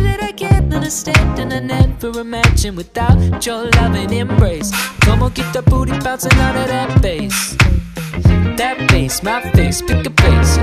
that 0.04 0.20
I 0.22 0.32
can't 0.32 0.74
understand 0.74 1.38
and 1.38 1.52
I 1.54 1.60
never 1.60 2.20
imagine 2.20 2.76
without 2.76 3.46
your 3.46 3.64
love 3.64 3.94
and 3.94 4.12
embrace. 4.12 4.70
Come 5.00 5.22
on, 5.22 5.32
get 5.32 5.50
that 5.54 5.64
booty 5.64 5.98
bouncing 6.00 6.34
out 6.34 6.56
of 6.56 6.68
that 6.68 7.00
bass. 7.00 7.56
That 8.56 8.88
bass, 8.88 9.22
my 9.22 9.40
face, 9.50 9.82
pick 9.82 10.06
a 10.06 10.10
bass. 10.10 10.54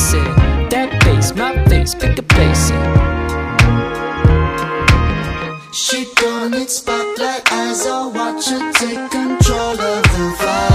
Say 0.00 0.22
that 0.70 0.90
bass, 1.04 1.34
my 1.34 1.64
face, 1.64 1.92
pick 1.94 2.18
a 2.18 2.22
bass. 2.22 2.70
She 5.72 6.06
don't 6.14 6.52
need 6.52 6.70
spotlight 6.70 7.42
as 7.50 7.84
I 7.86 8.06
watch 8.06 8.48
her 8.50 8.72
take 8.72 9.10
control 9.10 9.80
of 9.80 10.02
the 10.02 10.36
vibe. 10.38 10.69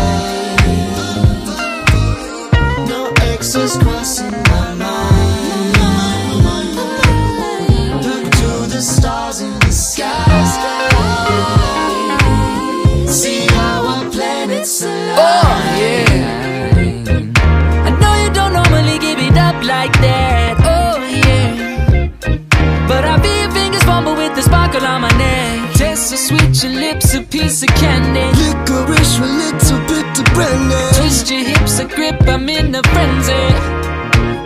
So 26.16 26.38
sweet, 26.38 26.64
your 26.64 26.74
lips 26.74 27.14
a 27.14 27.22
piece 27.22 27.64
of 27.64 27.70
candy. 27.70 28.22
Licorice 28.40 29.20
with 29.20 29.30
little 29.30 29.80
bit 29.88 30.20
of 30.20 30.26
brandy. 30.34 30.76
Twist 30.98 31.30
your 31.32 31.44
hips 31.44 31.80
a 31.80 31.86
grip, 31.86 32.22
I'm 32.28 32.50
in 32.50 32.76
a 32.76 32.84
frenzy. 32.84 33.54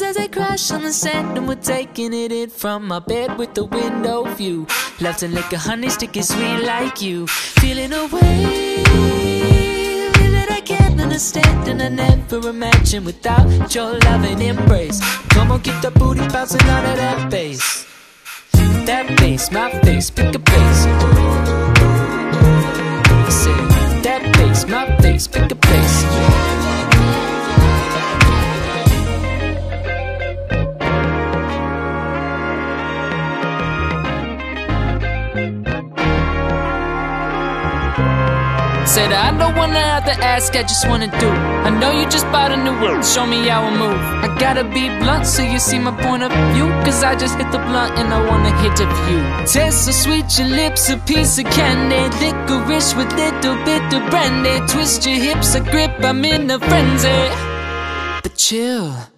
as 0.02 0.16
they 0.16 0.28
crash 0.28 0.72
on 0.72 0.82
the 0.84 0.94
sand, 0.94 1.38
and 1.38 1.48
we're 1.48 1.56
taking 1.56 2.14
it 2.14 2.32
in 2.32 2.50
from 2.50 2.88
my 2.88 3.00
bed 3.00 3.38
with 3.38 3.54
the 3.54 3.66
window 3.66 4.26
view. 4.36 4.68
Love 5.02 5.18
to 5.18 5.28
lick 5.28 5.52
a 5.54 5.58
honey 5.58 5.90
stick 5.90 6.18
is 6.18 6.28
sweet 6.30 6.64
like 6.64 7.02
you. 7.02 7.28
Feeling 7.28 7.94
away 7.94 8.67
I 11.18 11.20
I 11.20 11.90
never 11.90 12.48
imagine 12.48 13.04
without 13.04 13.74
your 13.74 13.98
loving 14.02 14.40
embrace. 14.40 15.00
Come 15.30 15.52
on, 15.52 15.62
keep 15.62 15.74
that 15.82 15.96
booty 15.96 16.20
bouncing 16.28 16.62
out 16.62 16.86
of 16.86 16.96
that 16.98 17.32
bass. 17.32 17.88
That 18.86 19.18
bass, 19.18 19.52
my 19.52 19.72
face, 19.82 20.12
pick 20.12 20.36
a 20.36 20.38
bass. 20.38 20.80
Say 23.34 23.52
that 24.04 24.32
bass, 24.38 24.68
my 24.68 24.96
face, 24.98 25.28
pick 25.28 25.52
a 25.52 25.56
bass. 25.56 26.67
I 39.78 39.86
have 39.94 40.06
to 40.06 40.16
ask, 40.24 40.56
I 40.56 40.63
just 40.63 40.88
wanna 40.88 41.08
do. 41.20 41.30
I 41.68 41.70
know 41.70 41.92
you 42.00 42.06
just 42.10 42.26
bought 42.34 42.52
a 42.52 42.58
new 42.58 42.76
one, 42.88 43.04
show 43.04 43.26
me 43.26 43.48
how 43.48 43.62
I 43.70 43.72
move. 43.84 44.02
I 44.26 44.28
gotta 44.40 44.63
be 44.63 44.90
blunt 45.02 45.26
so 45.26 45.42
you 45.44 45.60
see 45.60 45.80
my 45.80 45.96
point 46.06 46.24
of 46.24 46.32
view. 46.54 46.68
Cause 46.86 47.04
I 47.04 47.16
just 47.16 47.36
hit 47.38 47.52
the 47.52 47.60
blunt 47.60 47.98
and 48.00 48.13
I 48.13 48.20
wanna 48.30 48.54
hit 48.62 48.76
the 48.78 48.88
view. 49.04 49.22
Taste 49.46 49.86
so 49.86 49.92
sweet, 49.92 50.28
your 50.38 50.50
lips 50.62 50.90
a 50.90 50.98
piece 50.98 51.38
of 51.40 51.46
candy. 51.46 52.02
Licorice 52.22 52.96
with 52.96 53.12
little 53.13 53.58
bit 53.66 53.84
of 53.98 54.10
brandy. 54.10 54.56
Twist 54.72 55.06
your 55.06 55.20
hips 55.20 55.56
a 55.56 55.62
grip, 55.62 55.94
I'm 56.04 56.24
in 56.26 56.50
a 56.52 56.60
frenzy. 56.60 57.22
But 58.24 58.36
chill. 58.36 59.17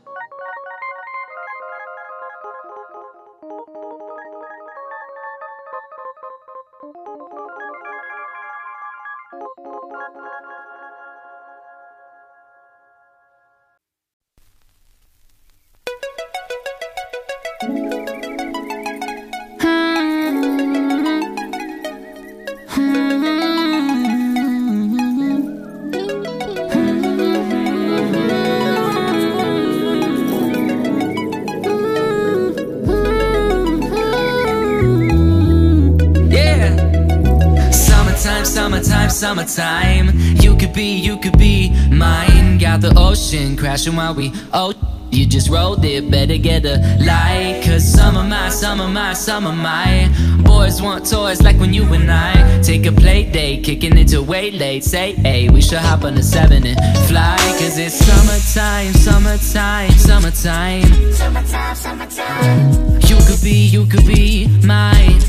Summertime. 39.49 40.11
You 40.41 40.55
could 40.55 40.73
be, 40.73 40.97
you 40.97 41.17
could 41.17 41.37
be 41.37 41.69
mine. 41.89 42.57
Got 42.59 42.81
the 42.81 42.93
ocean 42.95 43.57
crashing 43.57 43.95
while 43.95 44.13
we 44.13 44.31
oh. 44.53 44.73
You 45.11 45.25
just 45.25 45.49
rolled 45.49 45.83
it, 45.85 46.11
better 46.11 46.37
get 46.37 46.65
a 46.65 46.77
light. 46.99 47.63
Cause 47.65 47.83
summer 47.83 48.21
my, 48.21 48.49
summer 48.49 48.87
my, 48.87 49.13
summer 49.13 49.51
my. 49.51 50.07
Boys 50.43 50.83
want 50.83 51.09
toys 51.09 51.41
like 51.41 51.59
when 51.59 51.73
you 51.73 51.81
and 51.93 52.11
I 52.11 52.61
take 52.61 52.85
a 52.85 52.91
play 52.91 53.23
date, 53.23 53.63
kicking 53.63 53.97
it 53.97 54.09
till 54.09 54.23
way 54.23 54.51
late. 54.51 54.83
Say, 54.83 55.13
hey, 55.13 55.49
we 55.49 55.63
should 55.63 55.79
hop 55.79 56.03
on 56.03 56.13
the 56.13 56.21
seven 56.21 56.63
and 56.63 56.77
fly. 57.07 57.37
Cause 57.57 57.79
it's 57.79 57.95
summertime, 57.95 58.93
summertime, 58.93 59.89
summertime. 59.93 60.83
Summertime, 61.13 61.75
summertime. 61.75 62.99
You 63.01 63.17
could 63.25 63.41
be, 63.41 63.65
you 63.65 63.87
could 63.87 64.05
be 64.05 64.47
mine. 64.63 65.19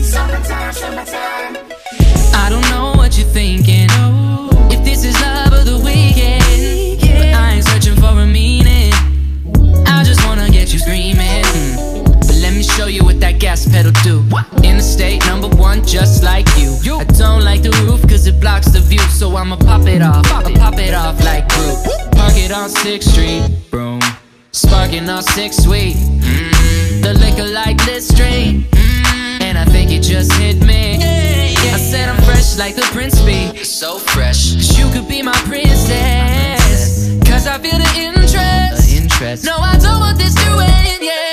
Summertime, 0.00 0.72
summertime. 0.72 1.01
Gas 13.62 13.72
pedal 13.72 13.92
do. 14.02 14.20
In 14.66 14.76
the 14.76 14.82
state 14.82 15.24
number 15.26 15.48
one, 15.48 15.84
just 15.84 16.22
like 16.22 16.46
you. 16.56 16.76
I 16.98 17.04
don't 17.04 17.44
like 17.44 17.62
the 17.62 17.70
roof 17.86 18.02
cause 18.08 18.26
it 18.26 18.40
blocks 18.40 18.68
the 18.70 18.80
view, 18.80 19.00
so 19.10 19.36
I'ma 19.36 19.56
pop 19.56 19.86
it 19.86 20.02
off. 20.02 20.26
I'll 20.32 20.42
pop 20.54 20.78
it 20.78 20.94
off 20.94 21.22
like 21.24 21.48
group. 21.48 21.78
Park 22.12 22.34
it 22.36 22.52
on 22.52 22.68
6th 22.70 23.10
Street. 23.10 23.70
Broom. 23.70 24.00
Sparking 24.52 25.08
on 25.08 25.22
six 25.22 25.56
sweet. 25.56 25.96
Mm. 25.96 27.02
The 27.02 27.14
liquor 27.14 27.48
like 27.48 27.78
Listerine. 27.86 28.64
Mm. 28.64 29.40
And 29.40 29.58
I 29.58 29.64
think 29.64 29.90
it 29.90 30.02
just 30.02 30.30
hit 30.34 30.60
me. 30.62 30.96
I 31.02 31.78
said 31.78 32.08
I'm 32.08 32.22
fresh 32.22 32.58
like 32.58 32.76
the 32.76 32.82
Prince 32.92 33.18
be. 33.22 33.64
So 33.64 33.98
fresh. 33.98 34.52
'Cause 34.54 34.78
you 34.78 34.90
could 34.90 35.08
be 35.08 35.22
my 35.22 35.36
princess. 35.48 37.08
Cause 37.26 37.46
I 37.46 37.58
feel 37.58 37.78
the 37.78 37.90
interest. 37.96 39.14
stress. 39.14 39.42
No, 39.44 39.56
I 39.56 39.76
don't 39.78 40.00
want 40.00 40.18
this 40.18 40.34
to 40.34 40.50
end. 40.60 41.02
Yeah. 41.02 41.31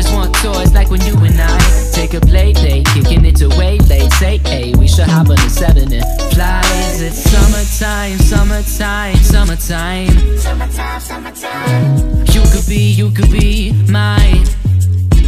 Boys 0.00 0.12
want 0.12 0.34
toys 0.36 0.72
like 0.72 0.88
when 0.90 1.02
you 1.02 1.14
and 1.18 1.38
I 1.38 1.58
take 1.92 2.14
a 2.14 2.20
play 2.20 2.54
date, 2.54 2.86
kicking 2.86 3.22
it 3.26 3.36
to 3.36 3.48
way 3.50 3.78
late. 3.80 4.10
Say, 4.14 4.38
hey, 4.38 4.72
we 4.74 4.88
should 4.88 5.04
hop 5.04 5.28
on 5.28 5.36
the 5.36 5.50
seven 5.50 5.92
and 5.92 6.04
fly. 6.32 6.62
It's 6.64 7.18
summertime, 7.18 8.16
summertime, 8.16 9.16
summertime. 9.16 10.38
Summertime, 10.38 11.00
summertime. 11.00 12.24
You 12.32 12.40
could 12.50 12.66
be, 12.66 12.92
you 12.92 13.10
could 13.10 13.30
be 13.30 13.72
mine. 13.90 14.46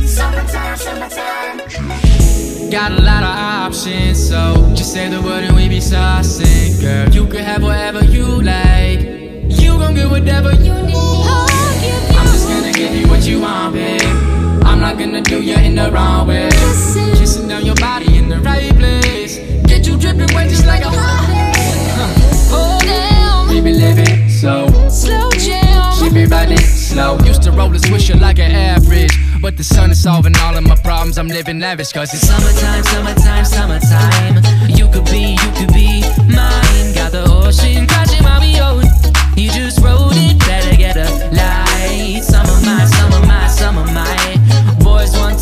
Summertime, 0.06 0.76
summertime. 0.78 2.70
Got 2.70 2.92
a 2.92 3.02
lot 3.02 3.22
of 3.24 3.36
options, 3.66 4.26
so 4.26 4.54
just 4.74 4.94
say 4.94 5.10
the 5.10 5.20
word 5.20 5.44
and 5.44 5.54
we 5.54 5.68
be 5.68 5.80
saucing, 5.80 6.80
girl. 6.80 7.10
You 7.10 7.26
could 7.26 7.42
have 7.42 7.62
whatever 7.62 8.02
you 8.06 8.40
like. 8.40 9.00
You 9.60 9.76
gon' 9.76 9.94
get 9.94 10.10
whatever 10.10 10.52
you 10.52 10.72
need. 10.72 10.94
Oh, 10.96 12.16
I'm 12.16 12.26
just 12.28 12.48
gonna 12.48 12.72
give 12.72 12.94
you 12.94 13.06
what 13.08 13.26
you 13.26 13.42
want, 13.42 13.74
babe. 13.74 14.31
I'm 14.82 14.98
not 14.98 14.98
gonna 14.98 15.20
do 15.20 15.40
you 15.40 15.54
in 15.54 15.76
the 15.76 15.92
wrong 15.92 16.26
way. 16.26 16.48
Kissing 16.50 17.46
down 17.46 17.64
your 17.64 17.76
body 17.76 18.16
in 18.18 18.28
the 18.28 18.40
right 18.40 18.74
place. 18.74 19.38
Get 19.64 19.86
you 19.86 19.96
dripping 19.96 20.34
wet 20.34 20.50
just 20.50 20.66
like 20.66 20.82
a 20.82 20.90
Hold 22.50 22.82
down, 22.82 23.46
Baby, 23.46 23.74
live 23.74 24.00
it 24.00 24.28
slow. 24.28 24.66
slow 24.88 25.30
jam. 25.38 25.92
Keep 26.00 26.16
it 26.16 26.30
riding 26.30 26.58
slow. 26.58 27.16
Used 27.20 27.44
to 27.44 27.52
roll 27.52 27.70
a 27.70 27.78
swisher 27.78 28.20
like 28.20 28.40
an 28.40 28.50
average. 28.50 29.12
But 29.40 29.56
the 29.56 29.62
sun 29.62 29.92
is 29.92 30.02
solving 30.02 30.36
all 30.38 30.56
of 30.56 30.64
my 30.64 30.74
problems. 30.74 31.16
I'm 31.16 31.28
living 31.28 31.60
lavish. 31.60 31.92
Cause 31.92 32.12
it's 32.12 32.26
summertime, 32.26 32.82
summertime, 32.82 33.44
summertime. 33.44 34.68
You 34.68 34.88
could 34.88 35.04
be, 35.04 35.38
you 35.38 35.50
could 35.58 35.72
be 35.72 36.02
mine. 36.26 36.92
Got 36.92 37.12
the 37.12 37.22
ocean 37.28 37.86
crashing 37.86 38.24
while 38.24 38.40
we 38.40 38.58
own. 38.58 38.82
You 39.36 39.48
just 39.52 39.78
rode 39.78 40.10
it, 40.16 40.40
better 40.40 40.76
get 40.76 40.96
a 40.96 41.06
light. 41.30 42.24
Summer 42.24 42.51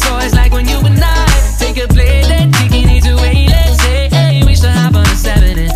toys 0.01 0.35
like 0.35 0.53
when 0.53 0.67
you 0.69 0.79
and 0.79 0.99
I 1.03 1.27
take 1.59 1.77
a 1.79 1.87
play 1.89 2.23
date, 2.23 2.53
kicking 2.55 2.89
it 2.89 3.03
to 3.05 3.15
way. 3.17 3.47
Let's 3.49 3.83
say, 3.83 4.09
hey, 4.09 4.43
we 4.47 4.55
should 4.55 4.71
hop 4.71 4.95
on 4.95 5.07
a 5.07 5.17
seven 5.17 5.59
and. 5.59 5.71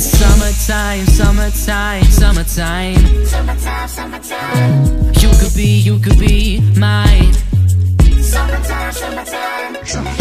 Summertime, 0.00 1.06
summertime, 1.06 2.04
summertime. 2.04 3.26
Summertime, 3.26 3.88
summertime. 3.88 5.12
You 5.22 5.30
could 5.40 5.54
be, 5.54 5.80
you 5.80 5.98
could 5.98 6.18
be 6.18 6.60
mine. 6.76 7.32
Summertime, 8.22 8.92
summertime. 8.92 10.19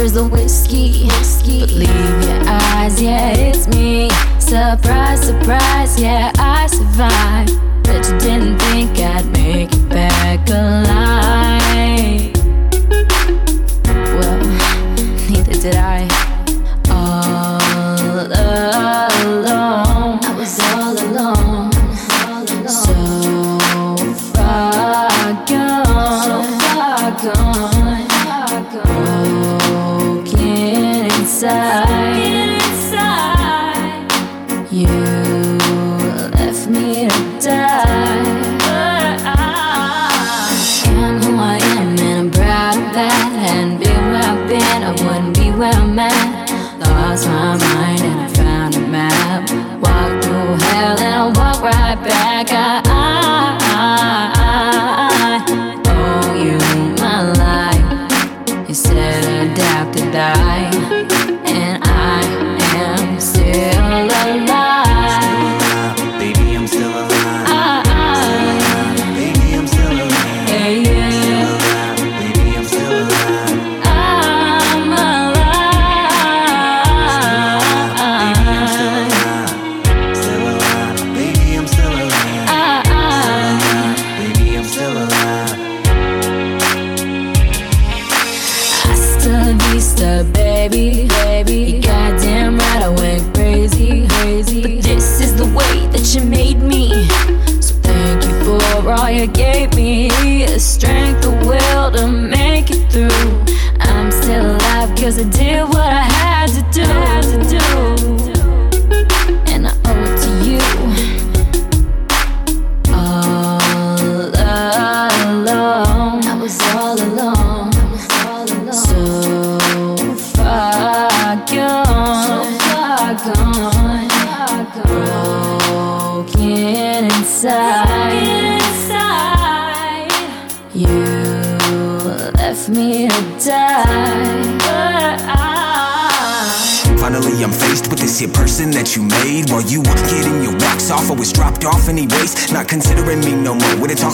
Where's 0.00 0.14
the 0.14 0.24
whiskey? 0.24 1.04
Whiskey. 1.08 1.66
Believe 1.66 2.24
your 2.24 2.48
eyes. 2.48 3.02
Yeah, 3.02 3.36
it's 3.36 3.68
me. 3.68 4.08
Surprise, 4.38 5.20
surprise. 5.26 6.00
Yeah, 6.00 6.32
I 6.38 6.68
survived. 6.68 7.82
Bet 7.82 8.08
you 8.08 8.18
didn't 8.18 8.58
think 8.60 8.98
I'd 8.98 9.26
make 9.30 9.70
it 9.70 9.88
back 9.90 10.48
alive. 10.48 12.39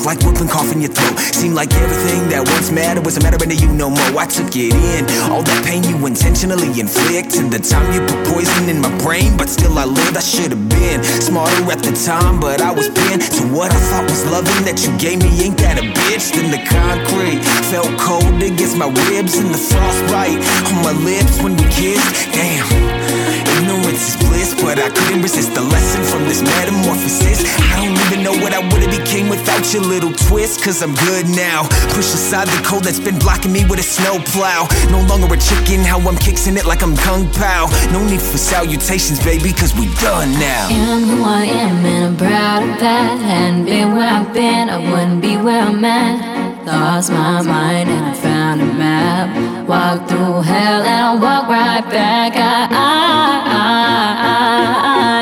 Like 0.07 0.23
whooping 0.23 0.47
cough 0.47 0.71
in 0.71 0.81
your 0.81 0.95
throat? 0.95 1.19
Seemed 1.35 1.59
like 1.59 1.75
everything 1.75 2.31
that 2.31 2.47
once 2.47 2.71
mattered 2.71 3.05
was 3.05 3.19
a 3.19 3.21
mattering 3.21 3.51
to 3.51 3.59
you 3.59 3.69
no 3.75 3.91
more. 3.91 4.15
I 4.15 4.27
took 4.31 4.55
it 4.55 4.71
in. 4.71 5.03
All 5.27 5.43
that 5.43 5.61
pain 5.67 5.83
you 5.83 5.99
intentionally 6.07 6.71
inflicted. 6.79 7.51
The 7.51 7.59
time 7.59 7.91
you 7.91 8.01
put 8.07 8.23
poison 8.31 8.71
in 8.71 8.79
my 8.81 8.93
brain, 9.03 9.37
but 9.37 9.51
still 9.51 9.77
I 9.77 9.85
lived. 9.85 10.17
I 10.17 10.23
should 10.23 10.55
have 10.55 10.69
been 10.71 11.03
smarter 11.03 11.67
at 11.75 11.83
the 11.83 11.93
time, 11.93 12.39
but 12.39 12.63
I 12.63 12.71
was 12.71 12.89
pinned 12.89 13.27
to 13.35 13.43
what 13.51 13.75
I 13.75 13.81
thought 13.91 14.07
was 14.07 14.23
loving 14.31 14.63
that 14.63 14.79
you 14.87 14.95
gave 14.97 15.19
me. 15.19 15.29
Ain't 15.43 15.59
that 15.59 15.83
a 15.83 15.85
bitch? 15.85 16.31
Then 16.31 16.55
the 16.55 16.63
concrete 16.63 17.43
felt 17.67 17.91
cold 17.99 18.39
against 18.39 18.79
my 18.79 18.87
ribs 19.11 19.35
and 19.35 19.51
the 19.51 19.59
frostbite 19.59 20.39
on 20.71 20.87
my 20.87 20.95
lips 21.03 21.43
when 21.43 21.59
we 21.59 21.67
kissed. 21.75 22.31
Damn. 22.31 23.36
Ignorance 23.57 24.13
is 24.13 24.17
bliss, 24.17 24.55
but 24.61 24.79
I 24.79 24.91
couldn't 24.91 25.23
resist 25.23 25.55
the 25.55 25.63
lesson 25.63 26.05
from 26.05 26.25
this 26.29 26.43
metamorphosis. 26.43 27.41
I 27.73 27.81
don't 27.81 27.97
even 28.05 28.23
know 28.23 28.37
what 28.43 28.53
I 28.53 28.61
would've 28.61 28.91
became 28.91 29.31
without 29.31 29.73
your 29.73 29.83
little 29.83 30.13
twist, 30.13 30.63
cause 30.63 30.83
I'm 30.83 30.95
good 31.09 31.27
now. 31.29 31.65
Push 31.97 32.13
aside 32.13 32.49
the 32.49 32.61
cold 32.69 32.85
that's 32.85 33.01
been 33.01 33.19
blocking 33.19 33.53
me 33.53 33.65
with 33.65 33.81
a 33.81 33.83
snowplow. 33.83 34.69
No 34.91 35.01
longer 35.09 35.33
a 35.33 35.39
chicken, 35.39 35.81
how 35.81 35.99
I'm 36.01 36.19
kicking 36.19 36.57
it 36.57 36.67
like 36.67 36.83
I'm 36.83 36.97
Kung 36.97 37.25
Pao. 37.33 37.73
No 37.93 38.05
need 38.05 38.21
for 38.21 38.37
salutations, 38.37 39.25
baby, 39.25 39.53
cause 39.53 39.73
we 39.73 39.89
done 40.05 40.33
now. 40.33 40.69
am 40.69 41.03
who 41.09 41.25
I 41.25 41.45
am 41.47 41.85
and 41.87 42.05
I'm 42.13 42.17
proud 42.17 42.63
of 42.63 42.79
that. 42.81 43.19
Hadn't 43.21 43.65
been 43.65 43.97
where 43.97 44.09
I've 44.09 44.35
been, 44.35 44.69
I 44.69 44.79
wouldn't 44.79 45.23
be 45.23 45.37
where 45.39 45.63
I'm 45.63 45.83
at. 45.83 46.67
Lost 46.67 47.11
my 47.11 47.41
mind 47.41 47.89
and 47.89 48.05
I 48.05 48.15
found 48.15 48.61
a 48.61 48.67
map. 48.67 49.46
Walked 49.67 50.11
through 50.11 50.43
hell 50.43 50.83
and 50.83 50.89
I 50.89 51.15
walk 51.15 51.49
right 51.49 51.85
back. 51.91 52.37
I, 52.37 52.69
I, 52.71 53.65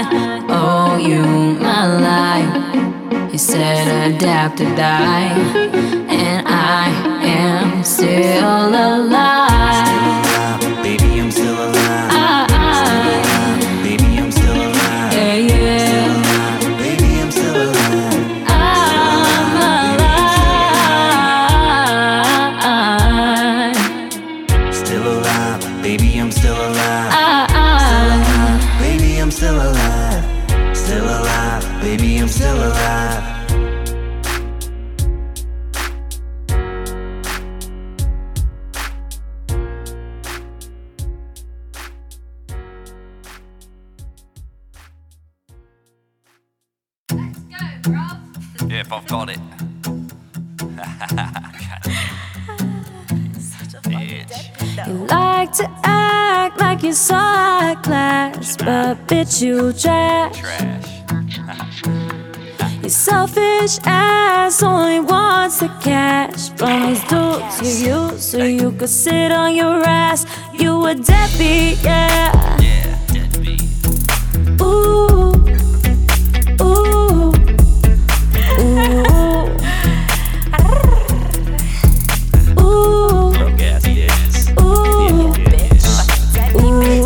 I 0.01 0.45
owe 0.51 0.99
you 0.99 1.23
my 1.61 1.87
life. 2.09 3.33
You 3.33 3.39
said 3.39 4.15
adapt 4.15 4.61
or 4.61 4.77
die, 4.77 5.33
and 6.11 6.47
I 6.47 6.91
am 7.25 7.83
still 7.83 8.69
alive. 8.69 9.74
So 68.35 68.43
you 68.43 68.73
could 68.73 68.89
sit 68.89 69.31
on 69.31 69.55
your 69.55 69.81
ass. 69.85 70.27
You 70.59 70.85
a 70.87 70.95
deadbeat, 70.97 71.81
yeah. 71.85 72.59
Yeah, 72.61 72.99
deadbeat. 73.07 73.63
Ooh, 74.61 75.35
ooh, 76.61 77.31
ooh, 78.59 78.95
ooh, 82.59 83.33
Broke 83.39 83.63
ass 83.63 83.85
bitches. 83.87 84.61
ooh. 84.61 85.33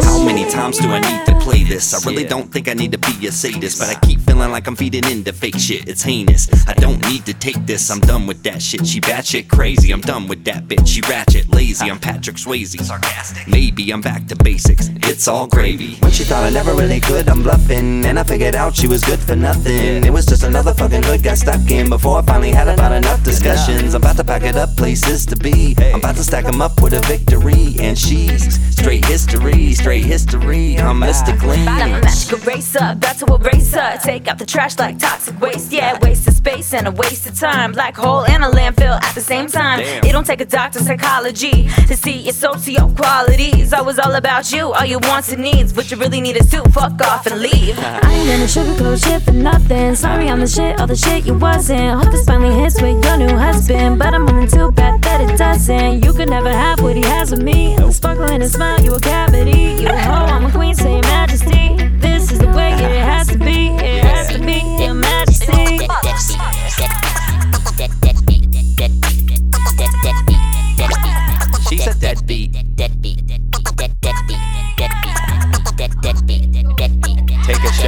How 0.03 0.25
many 0.25 0.51
times 0.51 0.79
do 0.79 0.89
I 0.89 1.01
need 1.01 1.27
to 1.27 1.39
play 1.41 1.63
this? 1.63 1.93
I 1.93 2.09
really 2.09 2.25
don't 2.25 2.51
think 2.51 2.69
I 2.69 2.73
need 2.73 2.93
to 2.93 2.99
be 2.99 3.27
a 3.27 3.33
sadist, 3.33 3.79
but 3.79 3.89
I 3.91 4.01
keep 4.07 4.28
feeling 4.39 4.53
like 4.53 4.69
I'm 4.69 4.77
feeding 4.77 5.05
into 5.11 5.33
fake 5.33 5.59
shit. 5.59 5.89
It's 5.89 6.03
heinous. 6.03 6.49
I 6.69 6.73
don't 6.75 7.05
need 7.09 7.27
to 7.27 7.35
take 7.35 7.67
this. 7.67 7.91
I'm 7.91 7.99
done 7.99 8.25
with 8.25 8.45
that 8.45 8.63
shit. 8.63 8.87
She 8.87 9.01
batshit 9.01 9.49
crazy. 9.49 9.91
I'm 9.91 10.01
done 10.01 10.29
with 10.29 10.45
that 10.45 10.69
bitch. 10.69 10.87
She 10.87 11.01
ratchet 11.01 11.49
lazy. 11.51 11.91
I'm 11.91 11.99
Patrick 11.99 12.37
Swayze. 12.37 12.81
Sarcastic. 12.81 13.49
Maybe 13.49 13.91
I'm 13.91 14.01
back 14.01 14.29
to 14.29 14.37
basics. 14.37 14.91
It's 15.11 15.27
all 15.27 15.49
gravy. 15.49 15.97
When 15.97 16.13
she 16.13 16.23
thought 16.23 16.45
I 16.45 16.51
never 16.51 16.73
really 16.73 17.01
could, 17.01 17.29
I'm 17.29 17.43
bluffing. 17.43 18.05
And 18.07 18.17
I 18.17 18.23
figured 18.23 18.55
out 18.55 18.77
she 18.77 18.87
was 18.87 19.03
good 19.03 19.19
for 19.19 19.35
nothing. 19.35 20.05
It 20.05 20.13
was 20.13 20.25
just 20.25 20.45
another 20.45 20.73
fucking 20.73 21.03
hood 21.03 21.25
got 21.25 21.39
stuck 21.39 21.69
in 21.69 21.89
before 21.89 22.19
I 22.19 22.23
finally 22.23 22.53
had 22.53 22.69
about 22.69 22.93
enough 22.93 23.25
discussions. 23.25 23.95
I'm 23.95 24.03
about 24.03 24.19
to 24.19 24.25
pack 24.25 24.45
it 24.45 24.55
up, 24.55 24.77
places 24.77 25.27
to 25.27 25.37
be. 25.37 25.75
I'm 25.79 25.97
about 25.97 26.15
to 26.15 26.23
stack 26.23 26.45
'em 26.45 26.61
up 26.61 26.81
with 26.81 26.93
a 26.93 27.01
victory. 27.01 27.75
And 27.81 27.99
she's 27.99 28.61
straight 28.71 29.05
history, 29.05 29.75
straight 29.75 30.05
history. 30.05 30.79
I'm 30.79 31.01
Mr. 31.01 31.37
Clean. 31.41 31.67
I'm 31.67 31.95
a 31.95 32.01
magic 32.01 32.47
eraser, 32.47 32.93
about 32.93 33.19
to 33.19 33.27
erase 33.35 33.75
her. 33.75 33.99
Take 33.99 34.28
out 34.29 34.39
the 34.39 34.47
trash 34.47 34.79
like 34.79 34.99
toxic 34.99 35.41
waste. 35.41 35.73
Yeah, 35.73 35.99
waste 36.03 36.29
of 36.29 36.35
space 36.35 36.75
and 36.75 36.87
a 36.87 36.91
waste 36.91 37.27
of 37.27 37.39
time. 37.39 37.73
Black 37.73 37.97
hole 37.97 38.25
and 38.27 38.45
a 38.45 38.49
landfill 38.49 39.03
at 39.03 39.15
the 39.15 39.21
same 39.21 39.49
time. 39.49 39.81
Damn. 39.81 40.05
It 40.05 40.13
don't 40.13 40.27
take 40.27 40.41
a 40.41 40.45
doctor's 40.45 40.87
psychology 40.87 41.69
to 41.87 41.97
see 41.97 42.19
your 42.19 42.35
socio 42.35 42.89
qualities. 42.95 43.73
I 43.73 43.81
was 43.81 43.99
all 43.99 44.15
about 44.15 44.53
you, 44.53 44.73
all 44.73 44.85
your 44.85 45.01
wants 45.01 45.33
and 45.33 45.43
needs. 45.43 45.75
What 45.75 45.91
you 45.91 45.97
really 45.97 46.21
need 46.21 46.37
is 46.37 46.51
to 46.51 46.63
fuck 46.71 47.01
off 47.03 47.27
and 47.27 47.41
leave. 47.41 47.79
I 47.79 48.13
ain't 48.13 48.29
gonna 48.29 48.45
sugarcoat 48.45 49.05
shit 49.05 49.23
for 49.23 49.33
nothing. 49.33 49.95
Sorry, 49.95 50.29
I'm 50.29 50.41
the 50.41 50.47
shit, 50.47 50.79
all 50.81 50.87
the 50.87 50.97
shit 50.97 51.27
you 51.27 51.35
wasn't. 51.35 52.03
Hope 52.03 52.13
this 52.13 52.25
finally 52.27 52.55
hits 52.55 52.81
with 52.81 53.03
your 53.05 53.17
new 53.17 53.37
husband. 53.37 53.99
But 53.99 54.15
I'm 54.15 54.27
willing 54.27 54.49
to 54.49 54.71
bet 54.71 55.01
that 55.03 55.21
it 55.21 55.39
doesn't. 55.39 56.05
You 56.05 56.13
could 56.13 56.29
never 56.29 56.51
have 56.51 56.81
what 56.83 56.97
he 56.97 57.03
has 57.03 57.31
with 57.31 57.43
me. 57.43 57.77
The 57.77 57.91
sparkle 57.93 58.25
in 58.25 58.41
his 58.41 58.53
smile, 58.53 58.81
you 58.81 58.95
a 58.95 59.01
cavity. 59.01 59.83
You 59.83 59.89
a 59.89 59.99
hoe, 59.99 60.27
I'm 60.35 60.45
a 60.45 60.51
queen, 60.51 60.75
say 60.75 60.93
your 60.93 61.03
majesty. 61.03 61.77
This 61.99 62.31
is 62.31 62.39
the 62.39 62.49
way 62.49 62.73
it 62.73 63.03
has 63.05 63.18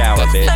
shower, 0.01 0.25
bitch. 0.33 0.49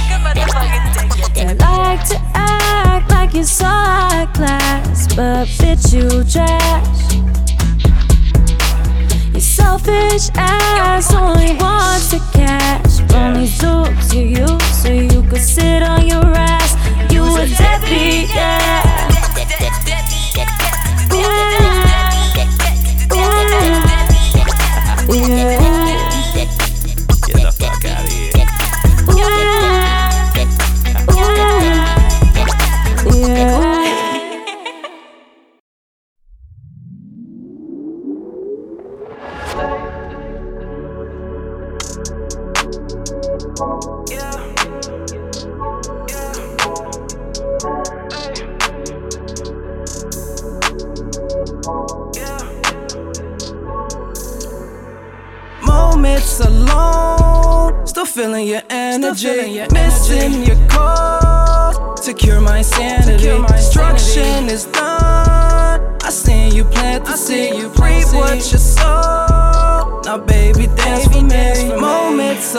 You 1.37 1.47
like 1.55 2.03
to 2.09 2.17
act 2.33 3.11
like 3.11 3.33
you 3.33 3.43
saw 3.43 4.09
high 4.09 4.25
class, 4.37 5.07
but 5.15 5.45
bitch, 5.59 5.93
you 5.93 6.07
trash. 6.33 6.99
Your 9.33 9.41
selfish 9.41 10.29
ass 10.35 11.13
only 11.13 11.53
wants 11.63 12.09
the 12.11 12.21
cash 12.33 12.93
from 13.09 13.35
these 13.35 13.57
dudes 13.59 14.13
you 14.13 14.23
use 14.45 14.81
so 14.81 14.89
you 14.89 15.21
could 15.29 15.45
sit 15.55 15.83
on 15.83 16.07
your 16.07 16.25
ass. 16.25 16.71
You 17.11 17.23
a 17.23 17.45
deadbeat, 17.45 18.29
yeah. 18.29 19.11
Yeah. 21.11 21.55
Yeah. 25.07 25.64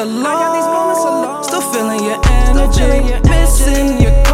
Moments 0.04 0.66
alone, 0.66 1.42
still 1.42 1.62
feeling 1.72 2.04
your 2.04 2.20
energy. 2.26 3.18
Missing 3.30 4.02
your 4.02 4.25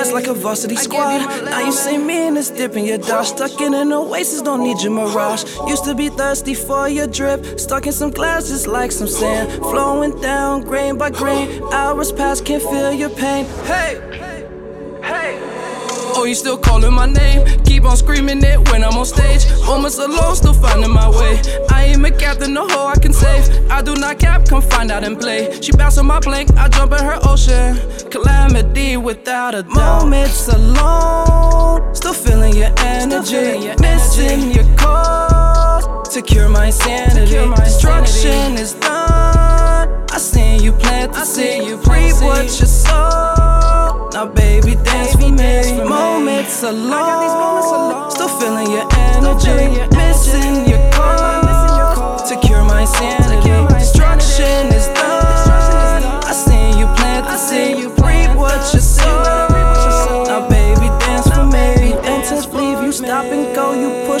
best 0.00 0.12
of 0.12 0.16
the 0.16 0.22
best, 0.22 0.28
like 0.28 0.36
a 0.36 0.40
varsity 0.40 0.76
squad. 0.76 1.44
Now 1.44 1.60
you 1.60 1.72
see 1.72 1.98
me 1.98 2.26
in 2.26 2.34
this 2.34 2.50
dip 2.50 2.76
in 2.76 2.84
your 2.84 2.98
dodge. 2.98 3.28
Stuck 3.28 3.60
in 3.60 3.74
an 3.74 3.92
oasis, 3.92 4.42
don't 4.42 4.62
need 4.62 4.80
your 4.82 4.92
mirage. 4.92 5.44
Used 5.66 5.84
to 5.84 5.94
be 5.94 6.08
thirsty 6.08 6.54
for 6.54 6.88
your 6.88 7.06
drip. 7.06 7.58
Stuck 7.58 7.86
in 7.86 7.92
some 7.92 8.10
glass, 8.10 8.48
just 8.48 8.66
like 8.66 8.92
some 8.92 9.08
sand. 9.08 9.52
Flowing 9.62 10.18
down, 10.20 10.62
grain 10.62 10.96
by 10.96 11.10
grain. 11.10 11.62
Hours 11.72 12.12
pass, 12.12 12.40
can't 12.40 12.62
feel 12.62 12.92
your 12.92 13.10
pain. 13.10 13.44
Hey! 13.64 14.29
Oh, 16.12 16.24
you 16.24 16.34
still 16.34 16.58
calling 16.58 16.92
my 16.92 17.06
name? 17.06 17.46
Keep 17.64 17.84
on 17.84 17.96
screaming 17.96 18.42
it 18.42 18.68
when 18.70 18.82
I'm 18.84 18.96
on 18.98 19.06
stage. 19.06 19.46
Moments 19.64 19.98
alone, 19.98 20.34
still 20.34 20.52
finding 20.52 20.90
my 20.90 21.08
way. 21.08 21.40
I 21.70 21.84
ain't 21.84 22.04
a 22.04 22.10
captain, 22.10 22.52
no 22.52 22.66
hoe 22.68 22.88
I 22.88 22.98
can 22.98 23.12
save. 23.12 23.70
I 23.70 23.82
do 23.82 23.94
not 23.94 24.18
cap, 24.18 24.46
come 24.48 24.62
find 24.62 24.90
out 24.90 25.04
and 25.04 25.18
play. 25.18 25.60
She 25.60 25.72
bounce 25.72 25.98
on 25.98 26.06
my 26.06 26.20
plank, 26.20 26.50
I 26.56 26.68
jump 26.68 26.92
in 26.92 27.04
her 27.04 27.18
ocean. 27.24 27.78
Calamity 28.10 28.96
without 28.96 29.54
a 29.54 29.62
doubt. 29.62 30.02
Moments 30.02 30.48
alone, 30.48 31.94
still 31.94 32.14
feeling 32.14 32.56
your 32.56 32.72
energy. 32.78 33.74
Missing 33.80 34.52
your 34.52 34.76
call 34.76 36.02
to 36.02 36.22
cure 36.22 36.48
my 36.48 36.66
insanity. 36.66 37.36
Destruction 37.62 38.58
is 38.58 38.74
done. 38.74 40.06
I 40.12 40.18
seen 40.18 40.62
you 40.62 40.72
plant 40.72 41.12
the 41.12 41.24
seed, 41.24 41.64
you 41.64 41.76
reap 41.76 42.14
what 42.20 42.44
you 42.44 42.66
sow. 42.66 43.89
Now, 44.12 44.26
baby, 44.26 44.74
dance 44.74 45.12
for 45.12 45.30
me. 45.30 45.88
Moments 45.88 46.62
alone, 46.64 48.10
still 48.10 48.28
feeling 48.28 48.70
your 48.70 48.86
energy. 48.92 49.78
Missing 49.96 50.68
your 50.68 50.90
call 50.90 52.18
to 52.26 52.36
cure 52.44 52.64
my 52.64 52.84
sanity. 52.84 53.50
Destruction 53.72 54.66
is 54.74 54.88
done. 54.88 56.02
I 56.24 56.32
seen 56.32 56.78
you 56.78 56.86
plant 56.96 57.26
the 57.26 57.36
seed, 57.36 57.99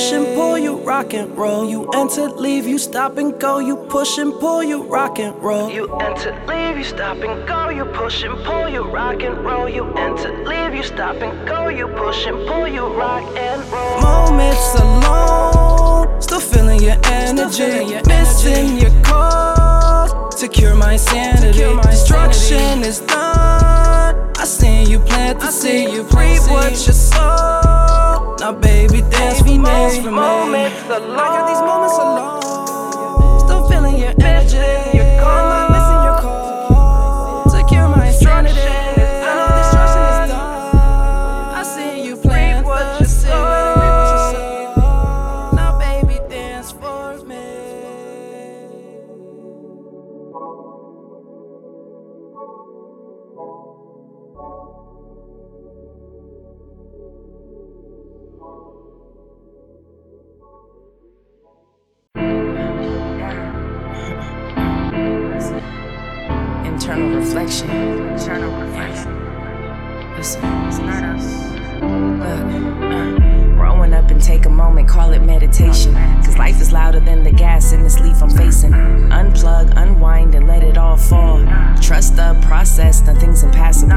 push 0.00 0.12
and 0.12 0.26
pull, 0.34 0.58
you 0.58 0.76
rock 0.78 1.12
and 1.12 1.36
roll. 1.36 1.68
You 1.68 1.86
enter, 1.90 2.28
leave 2.30 2.66
you 2.66 2.78
stop 2.78 3.18
and 3.18 3.38
go. 3.38 3.58
You 3.58 3.76
push 3.76 4.16
and 4.16 4.32
pull, 4.40 4.62
you 4.62 4.82
rock 4.84 5.18
and 5.18 5.34
roll. 5.42 5.70
You 5.70 5.94
enter, 5.98 6.32
leave 6.46 6.78
you 6.78 6.84
stop 6.84 7.18
and 7.18 7.46
go. 7.46 7.68
You 7.68 7.84
push 7.84 8.22
and 8.22 8.42
pull, 8.44 8.68
you 8.68 8.82
rock 8.82 9.22
and 9.22 9.44
roll. 9.44 9.68
You 9.68 9.84
enter, 9.96 10.32
leave 10.44 10.74
you 10.74 10.82
stop 10.82 11.16
and 11.16 11.46
go. 11.46 11.68
You 11.68 11.86
push 11.88 12.26
and 12.26 12.48
pull, 12.48 12.66
you 12.66 12.86
rock 12.86 13.24
and 13.36 13.60
roll. 13.70 14.00
Moments 14.00 14.74
alone, 14.80 16.22
still 16.22 16.40
feeling 16.40 16.80
your 16.80 16.96
energy. 17.04 18.00
Missing 18.06 18.78
your 18.78 19.02
call 19.02 20.30
to 20.30 20.48
cure 20.48 20.74
my 20.74 20.96
sanity. 20.96 21.76
Destruction 21.90 22.84
is 22.84 23.00
done. 23.00 23.79
I 24.40 24.44
seen 24.44 24.88
you 24.88 24.98
plant 25.00 25.38
the 25.38 25.50
seed, 25.50 25.90
you 25.90 26.00
reap 26.00 26.40
what 26.48 26.72
you 26.72 26.94
sow. 26.94 28.36
Now, 28.40 28.52
baby, 28.52 29.02
dance 29.02 29.40
for 29.40 29.44
me. 29.44 29.58
Moments 29.58 29.98
alone. 29.98 30.54
I 30.54 31.26
got 31.28 31.46
these 31.46 31.60
moments 31.60 31.98
alone. 31.98 33.40
Still 33.40 33.68
feeling 33.68 33.98
your 33.98 34.14
energy. 34.18 34.89
Moment, 74.80 74.88
call 74.88 75.12
it 75.12 75.22
meditation. 75.22 75.94
Cause 76.24 76.38
life 76.38 76.60
is 76.60 76.72
louder 76.72 77.00
than 77.00 77.22
the 77.22 77.32
gas 77.32 77.72
in 77.72 77.82
this 77.82 77.98
leaf 78.00 78.22
I'm 78.22 78.30
facing. 78.30 78.72
Unplug, 78.72 79.72
unwind, 79.76 80.34
and 80.34 80.46
let 80.46 80.62
it 80.62 80.78
all 80.78 80.96
fall. 80.96 81.44
Trust 81.80 82.16
the 82.16 82.38
process, 82.46 83.02
nothing's 83.02 83.42
impassable. 83.42 83.90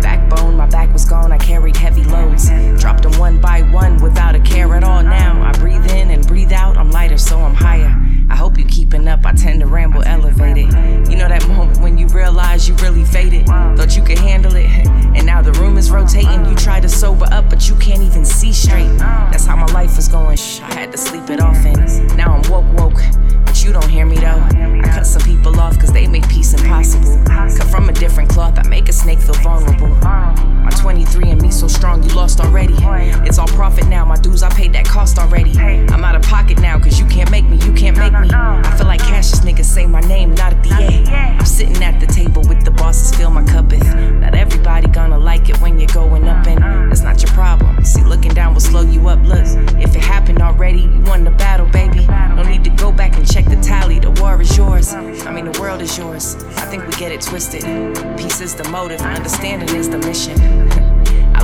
Backbone, 0.00 0.56
my 0.56 0.66
back 0.66 0.92
was 0.92 1.04
gone, 1.04 1.32
I 1.32 1.38
carried 1.38 1.76
heavy 1.76 2.04
loads. 2.04 2.48
Dropped 2.80 3.02
them 3.02 3.18
one 3.18 3.40
by 3.40 3.62
one 3.62 4.00
without 4.02 4.34
a 4.34 4.40
care 4.40 4.74
at 4.74 4.84
all 4.84 5.02
now. 5.02 5.42
I 5.42 5.52
breathe 5.58 5.90
in 5.90 6.10
and 6.10 6.26
breathe 6.26 6.52
out, 6.52 6.76
I'm 6.76 6.90
lighter, 6.90 7.18
so 7.18 7.38
I'm 7.40 7.54
higher. 7.54 7.94
I 8.28 8.36
hope 8.36 8.58
you 8.58 8.64
keeping 8.64 9.06
up, 9.08 9.24
I 9.24 9.32
tend 9.32 9.60
to 9.60 9.66
ramble 9.66 10.02
elevated. 10.02 10.66
You 11.08 11.16
know 11.16 11.28
that 11.28 11.46
moment 11.48 11.80
when 11.80 11.96
you 11.96 12.06
realize 12.08 12.68
you 12.68 12.74
really 12.76 13.04
faded. 13.04 13.46
Thought 13.46 13.96
you 13.96 14.02
could 14.02 14.18
handle 14.18 14.54
it, 14.56 14.66
and 14.66 15.24
now 15.24 15.42
the 15.42 15.52
room 15.52 15.78
is 15.78 15.90
rotating. 15.90 16.44
You 16.46 16.54
try 16.54 16.80
to 16.80 16.88
sober 16.88 17.26
up, 17.30 17.48
but 17.48 17.68
you 17.68 17.76
can't 17.76 18.02
even 18.02 18.24
see 18.24 18.52
straight. 18.52 18.90
That's 18.98 19.46
how 19.46 19.56
my 19.56 19.66
life 19.72 19.96
was 19.96 20.08
going. 20.08 20.36
Shh, 20.36 20.60
I 20.60 20.74
had 20.74 20.92
to 20.92 20.98
sleep 20.98 21.30
it 21.30 21.40
off, 21.40 21.56
and 21.64 22.16
now 22.16 22.34
I'm 22.34 22.50
woke, 22.50 22.66
woke. 22.78 23.02
But 23.44 23.64
you 23.64 23.72
don't 23.72 23.88
hear 23.88 24.04
me 24.04 24.16
though. 24.16 24.42
I 24.42 24.90
cut 24.92 25.06
some 25.06 25.22
people 25.22 25.58
off 25.60 25.78
cause 25.78 25.92
they 25.92 26.06
make 26.06 26.28
peace 26.28 26.52
impossible. 26.52 27.22
Cut 27.26 27.64
from 27.64 27.88
a 27.88 27.92
different 27.92 28.28
cloth, 28.28 28.58
I 28.58 28.68
make 28.68 28.88
a 28.88 28.92
snake 28.92 29.20
feel 29.20 29.34
vulnerable. 29.36 29.88
My 29.88 30.72
23andMe 30.72 31.52
so 31.52 31.68
strong, 31.68 32.02
you 32.02 32.12
lost 32.14 32.40
already. 32.40 32.74
It's 33.26 33.38
all 33.38 33.46
profit 33.46 33.86
now, 33.86 34.04
my 34.04 34.16
dues, 34.16 34.42
I 34.42 34.50
paid 34.50 34.72
that 34.72 34.84
cost 34.84 35.18
already. 35.18 35.56
I'm 35.58 36.04
out 36.04 36.16
of 36.16 36.22
pocket 36.22 36.60
now 36.60 36.78
cause 36.78 36.98
you 36.98 37.06
can't 37.06 37.30
make 37.30 37.44
me, 37.44 37.56
you 37.64 37.72
can't 37.72 37.96
make 37.96 38.12
me. 38.20 38.28
I 38.32 38.76
feel 38.76 38.86
like 38.86 39.00
Cassius 39.00 39.40
niggas 39.40 39.64
say 39.64 39.86
my 39.86 40.00
name, 40.00 40.34
not 40.34 40.52
a 40.52 40.56
DA. 40.62 41.04
I'm 41.10 41.46
sitting 41.46 41.82
at 41.82 42.00
the 42.00 42.06
table 42.06 42.42
with 42.48 42.64
the 42.64 42.70
bosses, 42.70 43.16
fill 43.16 43.30
my 43.30 43.44
cup 43.44 43.70
with. 43.70 43.86
Not 43.94 44.34
everybody 44.34 44.88
gonna 44.88 45.18
like 45.18 45.48
it 45.48 45.60
when 45.60 45.78
you're 45.78 45.88
going 45.88 46.28
up, 46.28 46.46
and 46.46 46.90
that's 46.90 47.02
not 47.02 47.22
your 47.22 47.32
problem. 47.32 47.84
See, 47.84 48.02
looking 48.02 48.32
down 48.32 48.54
will 48.54 48.60
slow 48.60 48.82
you 48.82 49.08
up. 49.08 49.22
Look, 49.24 49.46
if 49.80 49.94
it 49.94 50.02
happened 50.02 50.42
already, 50.42 50.82
you 50.82 51.00
won 51.06 51.24
the 51.24 51.30
battle, 51.30 51.66
baby. 51.66 52.06
No 52.06 52.42
need 52.42 52.64
to 52.64 52.70
go 52.70 52.92
back 52.92 53.16
and 53.16 53.30
check 53.30 53.44
the 53.44 53.56
tally, 53.56 53.98
the 53.98 54.10
war 54.22 54.40
is 54.40 54.56
yours. 54.56 54.94
I 54.94 55.30
mean, 55.32 55.50
the 55.50 55.60
world 55.60 55.82
is 55.82 55.96
yours. 55.96 56.36
I 56.56 56.66
think 56.66 56.86
we 56.86 56.92
get 56.94 57.12
it 57.12 57.20
twisted. 57.20 57.62
Peace 58.16 58.40
is 58.40 58.54
the 58.54 58.68
motive, 58.70 59.00
understanding 59.00 59.74
is 59.76 59.88
the 59.88 59.98
mission. 59.98 60.82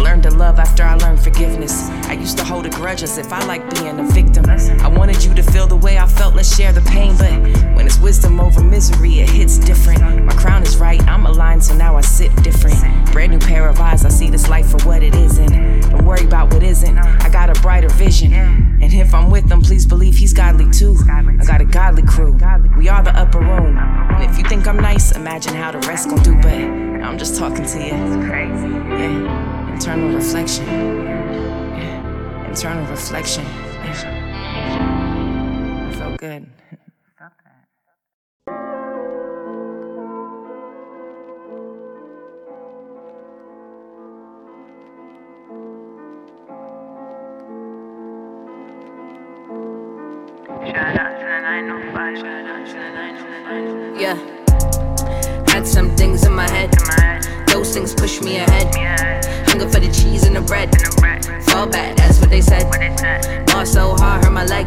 Learned 0.02 0.24
to 0.24 0.30
love 0.30 0.58
after 0.58 0.82
I 0.82 0.96
learned 0.96 1.20
forgiveness. 1.22 1.88
I 2.08 2.14
used 2.14 2.36
to 2.38 2.44
hold 2.44 2.66
a 2.66 2.70
grudge 2.70 3.02
as 3.02 3.18
if 3.18 3.32
I 3.32 3.42
liked 3.46 3.74
being 3.76 3.98
a 3.98 4.02
victim. 4.02 4.44
I 4.50 4.88
wanted 4.88 5.22
you 5.22 5.32
to 5.34 5.42
feel 5.42 5.66
the 5.66 5.76
way 5.76 5.96
I 5.96 6.06
felt, 6.06 6.34
let's 6.34 6.54
share 6.54 6.72
the 6.72 6.82
pain. 6.82 7.16
But 7.16 7.32
when 7.76 7.86
it's 7.86 7.98
wisdom 7.98 8.40
over 8.40 8.62
misery, 8.62 9.20
it 9.20 9.30
hits 9.30 9.58
different. 9.58 10.24
My 10.24 10.34
crown 10.34 10.64
is 10.64 10.76
right, 10.76 11.00
I'm 11.06 11.24
aligned, 11.24 11.62
so 11.64 11.74
now 11.74 11.96
I 11.96 12.00
sit 12.00 12.34
different. 12.42 12.76
Brand 13.12 13.32
new 13.32 13.38
pair 13.38 13.68
of 13.68 13.80
eyes, 13.80 14.04
I 14.04 14.08
see 14.08 14.28
this 14.28 14.48
life 14.48 14.70
for 14.70 14.78
what 14.86 15.02
it 15.02 15.14
isn't. 15.14 15.90
Don't 15.90 16.04
worry 16.04 16.24
about 16.24 16.52
what 16.52 16.62
isn't, 16.62 16.98
I 16.98 17.28
got 17.30 17.56
a 17.56 17.60
brighter 17.62 17.88
vision. 17.90 18.32
And 18.34 18.92
if 18.92 19.14
I'm 19.14 19.30
with 19.30 19.50
him, 19.50 19.62
please 19.62 19.86
believe 19.86 20.16
he's 20.16 20.32
godly 20.32 20.68
too. 20.70 20.96
I 21.08 21.44
got 21.46 21.60
a 21.60 21.64
godly 21.64 22.02
crew, 22.02 22.36
we 22.76 22.88
are 22.88 23.02
the 23.02 23.16
upper 23.16 23.38
room. 23.38 23.78
And 23.78 24.30
if 24.30 24.36
you 24.36 24.44
think 24.44 24.66
I'm 24.66 24.78
nice, 24.78 25.12
imagine 25.12 25.54
how 25.54 25.70
the 25.70 25.78
rest 25.86 26.08
gon' 26.10 26.22
do. 26.22 26.34
But 26.42 26.52
I'm 26.52 27.18
just 27.18 27.36
talking 27.36 27.64
to 27.64 27.78
you. 27.78 27.94
It's 27.94 28.26
crazy. 28.26 28.68
Yeah. 28.68 29.51
Internal 29.72 30.10
reflection. 30.14 30.68
Internal 32.46 32.86
reflection. 32.90 33.44
Yeah. 33.44 34.28
I 35.90 35.94
felt 35.96 36.18
good. 36.18 36.46
Yeah. 53.98 54.16
Had 55.48 55.66
some 55.66 55.96
things 55.96 56.24
in 56.24 56.32
my 56.34 56.48
head. 56.48 56.70
Those 57.62 57.74
things 57.74 57.94
push 57.94 58.20
me 58.20 58.38
ahead. 58.38 58.74
Hunger 59.46 59.68
for 59.68 59.78
the 59.78 59.86
cheese 59.92 60.26
and 60.26 60.34
the 60.34 60.40
bread. 60.40 60.68
Fall 61.48 61.66
back, 61.66 61.96
that's 61.96 62.20
what 62.20 62.30
they 62.30 62.40
said. 62.40 62.64
Ball 63.46 63.66
so 63.66 63.94
hard, 63.96 64.24
hurt 64.24 64.32
my 64.32 64.44
leg. 64.44 64.66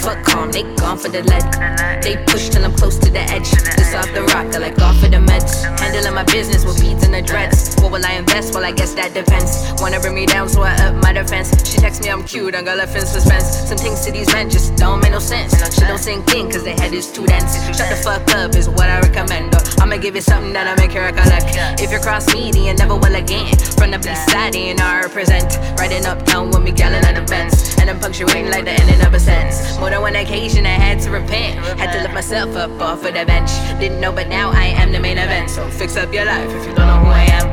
Fuck 0.00 0.24
calm, 0.24 0.50
they 0.50 0.62
gone 0.76 0.98
for 0.98 1.08
the 1.08 1.22
lead. 1.22 2.02
They 2.02 2.16
push 2.24 2.48
till 2.48 2.64
I'm 2.64 2.74
close 2.74 2.98
to 2.98 3.10
the 3.10 3.20
edge. 3.20 3.50
Just 3.50 3.94
off 3.94 4.12
the 4.12 4.22
rock, 4.34 4.54
I 4.54 4.58
like 4.58 4.80
off 4.80 4.98
for 4.98 5.08
the 5.08 5.18
meds. 5.18 5.62
Handling 5.78 6.14
my 6.14 6.24
business 6.24 6.64
with 6.64 6.80
beads 6.80 7.04
and 7.04 7.14
the 7.14 7.22
dreads. 7.22 7.76
What 7.76 7.92
will 7.92 8.04
I 8.04 8.12
invest? 8.14 8.54
Well, 8.54 8.64
I 8.64 8.72
guess 8.72 8.94
that 8.94 9.14
depends. 9.14 9.72
Wanna 9.80 10.00
bring 10.00 10.14
me 10.14 10.26
down, 10.26 10.48
so 10.48 10.62
I 10.62 10.74
up 10.86 10.94
my 11.02 11.12
defense. 11.12 11.50
She 11.70 11.78
texts 11.78 12.02
me 12.02 12.10
I'm 12.10 12.24
cute, 12.24 12.54
I 12.54 12.62
got 12.62 12.78
left 12.78 12.96
in 12.96 13.06
suspense. 13.06 13.46
Some 13.68 13.78
things 13.78 14.04
to 14.06 14.12
these 14.12 14.32
men 14.32 14.50
just 14.50 14.76
don't 14.76 15.00
make 15.00 15.12
no 15.12 15.18
sense. 15.18 15.52
Shit 15.74 15.86
don't 15.86 15.98
sink 15.98 16.34
in, 16.34 16.50
cause 16.50 16.64
they 16.64 16.72
head 16.72 16.92
is 16.92 17.12
too 17.12 17.26
dense. 17.26 17.54
Shut 17.76 17.88
the 17.90 17.96
fuck 17.96 18.28
up 18.34 18.54
is 18.56 18.68
what 18.68 18.88
I 18.88 19.00
recommend. 19.00 19.54
I'ma 19.80 19.96
give 19.96 20.14
you 20.14 20.22
something 20.22 20.52
that'll 20.52 20.76
make 20.76 20.94
you 20.94 21.00
recollect. 21.00 21.54
If 21.80 21.92
you 21.92 21.98
cross 21.98 22.32
me, 22.32 22.50
then 22.50 22.64
you 22.64 22.74
never 22.74 22.96
will 22.96 23.14
again. 23.14 23.54
From 23.78 23.90
the 23.90 23.98
bleed 23.98 24.16
side, 24.30 24.54
know 24.54 24.84
I 24.84 25.00
represent. 25.02 25.58
Riding 25.78 26.06
uptown 26.12 26.48
with 26.50 26.62
me, 26.62 26.70
at 26.70 27.14
the 27.14 27.24
Benz. 27.28 27.74
And 27.78 27.88
I'm 27.88 27.98
punctuating 27.98 28.50
like 28.50 28.64
the 28.64 28.72
ending 28.72 29.00
of 29.06 29.14
a 29.14 29.20
sentence. 29.20 29.78
More 29.78 29.90
than 29.90 30.02
one 30.02 30.14
occasion, 30.14 30.66
I 30.66 30.76
had 30.86 31.00
to 31.00 31.10
repent. 31.10 31.58
Had 31.78 31.92
to 31.92 32.02
lift 32.02 32.14
myself 32.14 32.54
up 32.54 32.70
off 32.80 33.04
of 33.04 33.14
the 33.14 33.24
bench. 33.24 33.50
Didn't 33.80 34.00
know, 34.00 34.12
but 34.12 34.28
now 34.28 34.50
I 34.50 34.66
am 34.80 34.92
the 34.92 35.00
main 35.00 35.18
event. 35.18 35.50
So 35.50 35.68
fix 35.70 35.96
up 35.96 36.12
your 36.12 36.26
life 36.26 36.50
if 36.50 36.66
you 36.66 36.74
don't 36.74 36.86
know 36.86 37.00
who 37.04 37.10
I 37.10 37.24
am. 37.38 37.46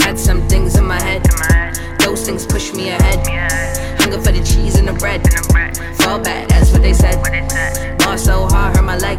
Had 0.00 0.18
some 0.18 0.40
things 0.48 0.76
in 0.76 0.86
my 0.86 1.00
head. 1.00 1.22
Those 2.00 2.24
things 2.24 2.46
push 2.46 2.72
me 2.72 2.88
ahead. 2.90 3.20
Hunger 4.00 4.20
for 4.20 4.32
the 4.32 4.42
cheese 4.42 4.76
and 4.78 4.88
the 4.88 4.94
bread. 4.94 5.20
Fall 5.98 6.20
back, 6.20 6.48
that's 6.48 6.72
what 6.72 6.82
they 6.82 6.94
said. 6.94 7.16
Ball 7.98 8.18
so 8.18 8.46
hard, 8.46 8.76
hurt 8.76 8.84
my 8.84 8.96
leg. 8.96 9.18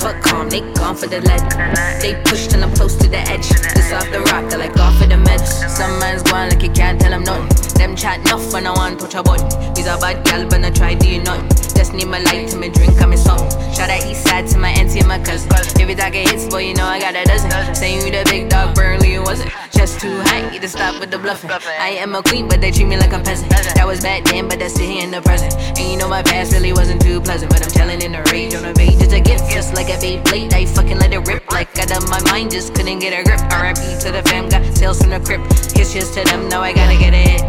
Fuck 0.00 0.22
calm, 0.22 0.48
they 0.48 0.60
gone 0.72 0.96
for 0.96 1.06
the 1.06 1.20
lead. 1.20 2.00
They 2.00 2.14
push 2.24 2.46
till 2.46 2.64
I'm 2.64 2.74
close 2.74 2.96
to 2.96 3.08
the 3.08 3.18
edge. 3.18 3.48
This 3.74 3.92
off 3.92 4.10
the 4.10 4.20
rock, 4.20 4.50
I 4.50 4.56
like 4.56 4.76
off 4.78 5.00
of 5.02 5.10
the 5.10 5.16
meds. 5.16 5.68
Some 5.68 5.98
man's 5.98 6.22
going 6.22 6.48
like 6.48 6.62
you 6.62 6.70
can't 6.70 6.98
tell 6.98 7.10
them 7.10 7.22
nothing. 7.22 7.74
Them 7.74 7.94
chat 7.94 8.20
enough 8.20 8.50
when 8.50 8.66
I 8.66 8.72
want 8.72 8.98
touch 8.98 9.14
a 9.14 9.22
button. 9.22 9.46
Me's 9.74 9.86
a 9.86 9.98
bad 9.98 10.24
gal, 10.24 10.48
but 10.48 10.64
I 10.64 10.70
try 10.70 10.94
do 10.94 11.22
nothing. 11.22 11.69
Just 11.80 11.94
need 11.94 12.08
my 12.08 12.20
light 12.20 12.46
to 12.48 12.58
my 12.58 12.68
drink, 12.68 13.00
I'm 13.00 13.10
in 13.10 13.16
something. 13.16 13.48
Shout 13.72 13.88
out 13.88 14.04
east 14.04 14.24
side 14.24 14.46
to 14.48 14.58
my 14.58 14.68
auntie 14.68 14.98
and 14.98 15.08
my 15.08 15.18
cousin. 15.18 15.48
If 15.80 15.88
it's 15.88 15.98
like 15.98 16.12
hits, 16.12 16.44
boy, 16.46 16.68
you 16.68 16.74
know 16.74 16.84
I 16.84 17.00
got 17.00 17.16
a 17.16 17.24
dozen. 17.24 17.48
Saying 17.74 18.04
you 18.04 18.12
the 18.12 18.22
big 18.28 18.50
dog, 18.50 18.74
Burnley, 18.74 19.12
you 19.14 19.22
wasn't. 19.22 19.50
Just 19.72 19.98
too 19.98 20.20
high, 20.28 20.52
you 20.52 20.60
to 20.60 20.68
stop 20.68 21.00
with 21.00 21.10
the 21.10 21.16
bluffing. 21.16 21.48
I 21.48 21.96
am 22.04 22.14
a 22.14 22.22
queen, 22.22 22.48
but 22.48 22.60
they 22.60 22.70
treat 22.70 22.84
me 22.84 22.98
like 22.98 23.14
a 23.14 23.18
peasant. 23.18 23.48
That 23.48 23.86
was 23.86 24.02
back 24.02 24.24
then, 24.24 24.46
but 24.46 24.58
that's 24.58 24.76
here 24.76 25.02
in 25.02 25.10
the 25.10 25.22
present. 25.22 25.54
And 25.80 25.90
you 25.90 25.96
know 25.96 26.06
my 26.06 26.22
past 26.22 26.52
really 26.52 26.74
wasn't 26.74 27.00
too 27.00 27.18
pleasant, 27.18 27.50
but 27.50 27.64
I'm 27.64 27.70
telling 27.70 28.02
in 28.02 28.12
the 28.12 28.28
rage 28.30 28.52
on 28.52 28.62
the 28.62 28.74
page. 28.74 29.00
It's 29.00 29.14
a 29.14 29.20
gift, 29.20 29.48
just 29.48 29.72
like 29.72 29.88
a 29.88 29.96
Beyblade. 29.96 30.52
I 30.52 30.66
fucking 30.66 30.98
let 30.98 31.14
it 31.14 31.26
rip 31.26 31.50
like 31.50 31.78
out 31.78 31.96
of 31.96 32.10
my 32.10 32.20
mind, 32.30 32.50
just 32.50 32.74
couldn't 32.74 32.98
get 32.98 33.18
a 33.18 33.24
grip. 33.24 33.40
RIP 33.56 33.80
to 34.04 34.12
the 34.12 34.22
fam, 34.28 34.50
got 34.50 34.60
sales 34.76 35.00
from 35.00 35.16
the 35.16 35.20
crib. 35.20 35.48
Kisses 35.72 36.10
to 36.10 36.24
them, 36.24 36.46
now 36.50 36.60
I 36.60 36.74
gotta 36.74 36.98
get 36.98 37.14
it. 37.14 37.40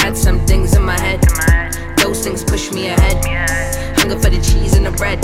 Had 0.00 0.16
some 0.16 0.40
things 0.46 0.74
in 0.74 0.84
my 0.84 0.98
head. 0.98 1.20
Those 2.12 2.24
things 2.24 2.44
push 2.44 2.70
me 2.72 2.88
ahead. 2.88 3.24
Hunger 3.96 4.18
for 4.18 4.28
the 4.28 4.36
cheese 4.42 4.76
and 4.76 4.84
the 4.84 4.90
bread. 4.90 5.18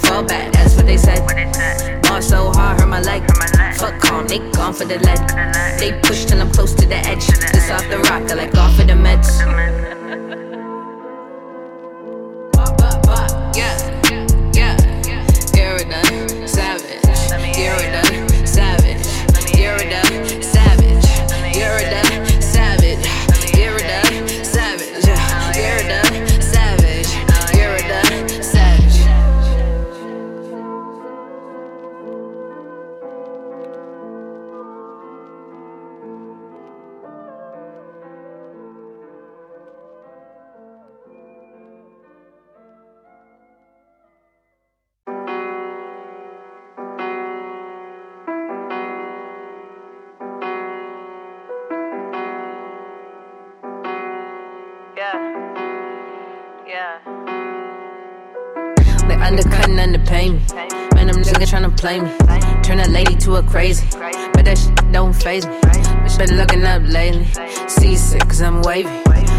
Fall 0.00 0.24
back, 0.24 0.52
that's 0.52 0.74
what 0.74 0.84
they 0.84 0.96
said. 0.96 1.22
Ball 2.02 2.20
so 2.20 2.50
hard, 2.50 2.80
hurt 2.80 2.88
my 2.88 3.00
leg. 3.00 3.22
Fuck 3.78 4.00
calm, 4.00 4.26
they 4.26 4.40
gone 4.50 4.74
for 4.74 4.84
the 4.84 4.98
lead. 4.98 5.78
They 5.78 5.92
push 6.00 6.24
till 6.24 6.40
I'm 6.40 6.50
close 6.50 6.74
to 6.74 6.88
the 6.88 6.96
edge. 6.96 7.24
Just 7.24 7.70
off 7.70 7.88
the 7.88 7.98
rock, 7.98 8.28
I 8.32 8.34
like 8.34 8.52
off 8.56 8.80
of 8.80 8.88
the 8.88 8.94
meds. 8.94 9.38
Yeah, 13.54 13.78
yeah, 14.52 14.76
you're 15.54 16.48
savage. 16.48 17.56
You're 17.56 18.17
tryna 61.48 61.74
play 61.78 61.98
me. 61.98 62.10
Turn 62.62 62.78
a 62.78 62.88
lady 62.88 63.16
to 63.16 63.36
a 63.36 63.42
crazy. 63.42 63.86
But 64.34 64.44
that 64.44 64.58
shit 64.58 64.92
don't 64.92 65.14
faze 65.14 65.46
me. 65.46 65.56
Been 66.18 66.36
looking 66.36 66.64
up 66.64 66.82
lately. 66.82 67.24
Seasick, 67.68 68.20
cause 68.22 68.42
I'm 68.42 68.60
wavy. 68.62 68.88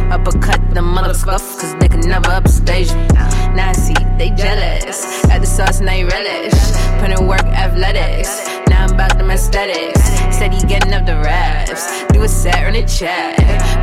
Uppercut 0.09 0.73
the 0.73 0.81
mother 0.81 1.13
scuff, 1.13 1.41
cause 1.59 1.75
they 1.75 1.87
can 1.87 1.99
never 1.99 2.31
upstage 2.31 2.91
me. 2.93 3.07
Now 3.53 3.69
I 3.69 3.73
see 3.73 3.93
they 4.17 4.31
jealous. 4.31 5.23
Add 5.25 5.43
the 5.43 5.45
sauce 5.45 5.79
and 5.79 5.87
they 5.87 6.03
relish. 6.03 6.57
Put 6.99 7.11
in 7.11 7.27
work 7.27 7.45
athletics. 7.45 8.47
Now 8.69 8.85
I'm 8.85 8.93
about 8.93 9.17
them 9.19 9.29
aesthetics. 9.29 10.01
Steady 10.35 10.65
getting 10.65 10.93
up 10.93 11.05
the 11.05 11.17
raps. 11.17 12.03
Do 12.07 12.23
a 12.23 12.27
set, 12.27 12.55
earn 12.63 12.75
a 12.75 12.87
check. 12.87 13.37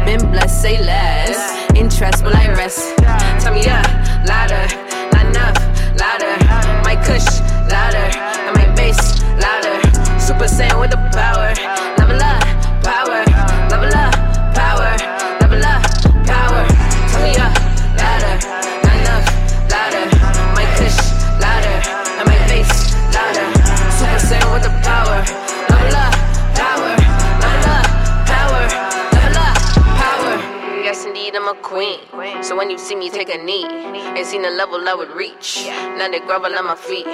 Been 0.05 0.19
blessed, 0.33 0.63
say 0.63 0.83
less. 0.83 1.39
Interest, 1.77 2.25
will 2.25 2.35
I 2.35 2.49
rest? 2.49 2.97
Tell 3.39 3.55
me 3.55 3.69
up, 3.69 3.87
louder. 4.27 4.67
Not 5.13 5.27
enough, 5.27 5.59
louder. 6.01 6.35
My 6.83 6.97
kush, 7.07 7.29
louder. 7.71 8.09
And 8.47 8.57
my 8.57 8.67
bass, 8.75 9.21
louder. 9.41 9.77
Super 10.21 10.49
Saiyan 10.49 10.81
with 10.81 10.91
the 10.91 11.01
power. 11.15 11.53
Level 11.99 12.21
up, 12.23 12.43
power. 12.83 13.21
Level 13.71 13.95
up, 13.95 14.15
power. 14.55 14.91
Level 15.41 15.65
up, 15.65 15.83
power. 16.27 16.63
Tell 17.11 17.23
me 17.23 17.33
up, 17.37 17.55
louder. 17.99 18.35
Not 18.85 18.97
enough, 19.01 19.27
louder. 19.71 20.05
My 20.57 20.67
kush, 20.79 20.99
louder. 21.43 21.77
And 22.19 22.27
my 22.29 22.39
bass, 22.51 22.95
louder. 23.15 23.47
Super 23.99 24.21
Saiyan 24.27 24.49
with 24.53 24.65
the 24.67 24.73
power. 24.87 25.19
Level 25.71 25.97
up, 25.97 26.15
power. 26.55 26.93
Level 27.43 27.71
up, 27.77 27.87
power. 28.27 28.63
Level 29.15 29.39
up, 29.39 29.57
power. 30.01 30.35
Yes, 30.83 31.05
indeed, 31.05 31.35
I'm 31.35 31.49
a 31.49 31.55
queen. 31.63 32.01
So 32.43 32.57
when 32.57 32.71
you 32.71 32.79
see 32.79 32.95
me 32.95 33.11
take 33.11 33.29
a 33.29 33.39
knee, 33.39 33.65
ain't 33.65 34.27
seen 34.27 34.43
the 34.43 34.51
level 34.51 34.89
I 34.89 34.95
would 34.95 35.11
reach. 35.11 35.67
Now 35.67 36.09
they 36.09 36.21
grovel 36.21 36.55
on 36.55 36.65
my 36.65 36.75
feet. 36.77 37.07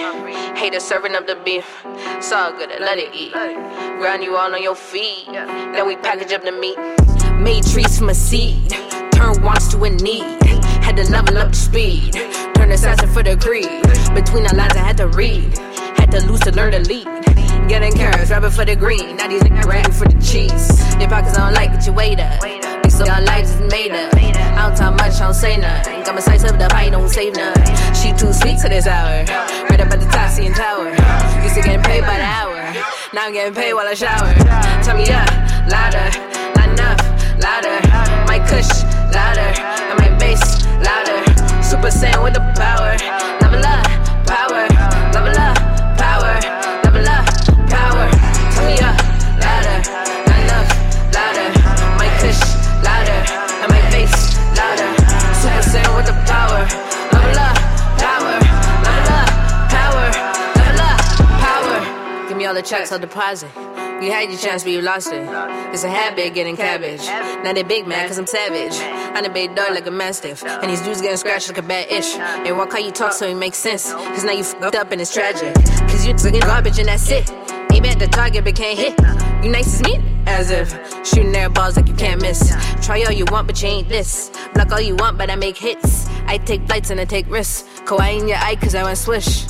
Haters 0.57 0.85
serving 0.85 1.14
up 1.14 1.27
the 1.27 1.37
beef. 1.37 1.83
It's 1.85 2.33
all 2.33 2.53
good, 2.53 2.70
let 2.81 2.99
it 2.99 3.14
eat. 3.14 3.33
Ground 3.33 4.23
you 4.23 4.37
all 4.37 4.55
on 4.55 4.62
your 4.62 4.75
feet. 4.75 5.27
Then 5.27 5.87
we 5.87 5.97
package 5.97 6.33
up 6.33 6.43
the 6.43 6.53
meat. 6.53 6.79
Made 7.41 7.64
trees 7.64 7.99
from 7.99 8.11
a 8.11 8.14
seed. 8.14 8.70
Turn 9.12 9.43
wants 9.43 9.68
to 9.73 9.83
a 9.85 9.91
need. 9.91 10.43
Had 10.83 10.97
to 10.97 11.11
level 11.11 11.39
up 11.39 11.51
the 11.51 11.57
speed. 11.57 12.12
Turn 12.55 12.70
assassin 12.70 13.09
for 13.12 13.23
the 13.23 13.37
greed. 13.37 13.68
Between 14.14 14.45
the 14.45 14.55
lines, 14.55 14.75
I 14.75 14.81
had 14.81 14.97
to 14.99 15.09
read. 15.09 15.57
Had 15.99 16.11
to 16.12 16.27
lose 16.27 16.41
to 16.41 16.53
learn 16.53 16.73
to 16.73 16.81
lead. 16.81 17.07
Getting 17.68 17.93
carrots, 17.93 18.31
rapping 18.31 18.51
for 18.51 18.64
the 18.64 18.77
green. 18.77 19.16
Now 19.16 19.29
these 19.29 19.43
niggas 19.43 19.64
rapping 19.64 19.93
for 19.93 20.07
the 20.07 20.20
cheese. 20.20 21.01
Your 21.01 21.09
pockets 21.09 21.37
don't 21.37 21.55
like 21.55 21.70
it, 21.70 21.87
you 21.87 21.93
wait 21.93 22.20
up. 22.20 22.43
We 22.43 22.91
so 22.91 23.09
our 23.09 23.23
lives 23.23 23.51
is 23.53 23.61
made 23.70 23.93
up. 23.93 24.12
I 24.53 24.68
don't 24.68 24.76
talk 24.76 24.94
much, 24.96 25.14
I 25.20 25.24
don't 25.24 25.34
say 25.34 25.57
nothing. 25.57 26.03
Got 26.05 26.14
my 26.14 26.20
sights 26.20 26.44
up, 26.44 26.59
the 26.59 26.68
pie 26.68 26.90
don't 26.90 27.09
save 27.09 27.34
nothing. 27.34 27.74
She 27.94 28.12
too 28.12 28.32
sweet 28.32 28.59
to 28.61 28.68
this 28.68 28.86
hour. 28.86 29.24
Right 29.68 29.80
up 29.80 29.90
at 29.90 30.00
the 30.00 30.07
top, 30.07 30.30
seeing 30.30 30.55
tower. 30.55 30.90
Used 31.42 31.55
to 31.57 31.62
getting 31.62 31.82
paid 31.82 32.03
by 32.03 32.16
the 32.18 32.24
hour. 32.24 32.61
Now 33.12 33.26
I'm 33.26 33.32
getting 33.32 33.55
paid 33.55 33.74
while 33.74 33.86
I 33.86 33.94
shower. 33.94 34.32
Turn 34.84 34.96
me 34.96 35.09
up, 35.11 35.28
louder. 35.68 36.09
Not 36.57 36.68
enough, 36.72 37.00
louder. 37.42 37.76
My 38.26 38.38
kush, 38.48 38.70
louder. 39.12 39.53
And 39.90 39.98
my 39.98 40.11
bass, 40.18 40.64
louder. 40.80 41.20
Super 41.62 41.90
Saiyan 41.92 42.22
with 42.22 42.34
the 42.34 42.44
power. 42.57 42.96
Level 43.40 43.64
up, 43.64 43.91
the 62.63 62.69
checks, 62.69 62.93
I'll 62.93 62.99
deposit. 62.99 63.51
You 64.03 64.11
had 64.11 64.31
your 64.31 64.39
chance, 64.39 64.63
but 64.63 64.73
you 64.73 64.83
lost 64.83 65.13
it. 65.13 65.23
It's 65.73 65.85
a 65.85 65.89
habit 65.89 66.35
getting 66.35 66.57
cabbage. 66.57 67.05
Now 67.45 67.53
they 67.53 67.63
big 67.63 67.87
man, 67.87 68.09
cause 68.09 68.19
I'm 68.19 68.27
savage. 68.27 68.75
I'm 69.17 69.25
a 69.25 69.33
big 69.33 69.55
dog 69.55 69.71
like 69.71 69.87
a 69.87 69.91
mastiff. 69.91 70.45
And 70.45 70.71
these 70.71 70.81
dudes 70.81 71.01
getting 71.01 71.17
scratched 71.17 71.49
like 71.49 71.59
a 71.59 71.63
bad 71.63 71.91
ish. 71.91 72.15
And 72.17 72.57
walk 72.57 72.73
how 72.73 72.79
you 72.79 72.91
talk 72.91 73.13
so 73.13 73.27
it 73.29 73.37
makes 73.37 73.59
sense. 73.59 73.93
Cause 73.93 74.25
now 74.25 74.33
you 74.33 74.45
fucked 74.45 74.75
up 74.75 74.91
and 74.91 75.01
it's 75.01 75.13
tragic. 75.13 75.55
Cause 75.55 76.07
you 76.07 76.15
took 76.15 76.41
garbage 76.43 76.79
and 76.79 76.89
that's 76.89 77.09
it. 77.11 77.31
Aim 77.73 77.85
at 77.85 77.99
the 77.99 78.09
target 78.09 78.45
but 78.45 78.57
can't 78.57 78.79
hit. 78.79 78.99
You 79.45 79.51
nice 79.51 79.75
as 79.75 79.83
me? 79.83 80.01
As 80.27 80.51
if 80.51 80.71
shooting 81.07 81.35
air 81.35 81.49
balls 81.49 81.77
like 81.77 81.89
you 81.89 81.95
can't 81.95 82.21
miss. 82.21 82.55
Try 82.85 83.03
all 83.05 83.13
you 83.13 83.25
want, 83.31 83.47
but 83.47 83.61
you 83.63 83.69
ain't 83.69 83.89
this. 83.89 84.31
Block 84.55 84.73
all 84.73 84.81
you 84.81 84.97
want, 84.97 85.19
but 85.19 85.31
I 85.31 85.37
make 85.37 85.57
hits. 85.57 86.09
I 86.27 86.39
take 86.39 86.67
flights 86.67 86.91
and 86.91 87.01
I 87.01 87.05
take 87.05 87.29
risks. 87.29 87.69
Kawaii 87.85 88.21
in 88.21 88.29
your 88.29 88.39
eye, 88.39 88.57
cause 88.57 88.75
I 88.75 88.83
went 88.83 88.99
swish. 88.99 89.47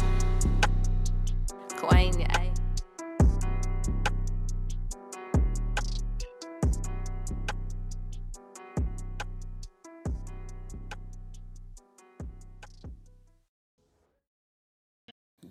Kawaii 1.77 2.13
in 2.13 2.21
your 2.21 2.31
eye. 2.31 2.42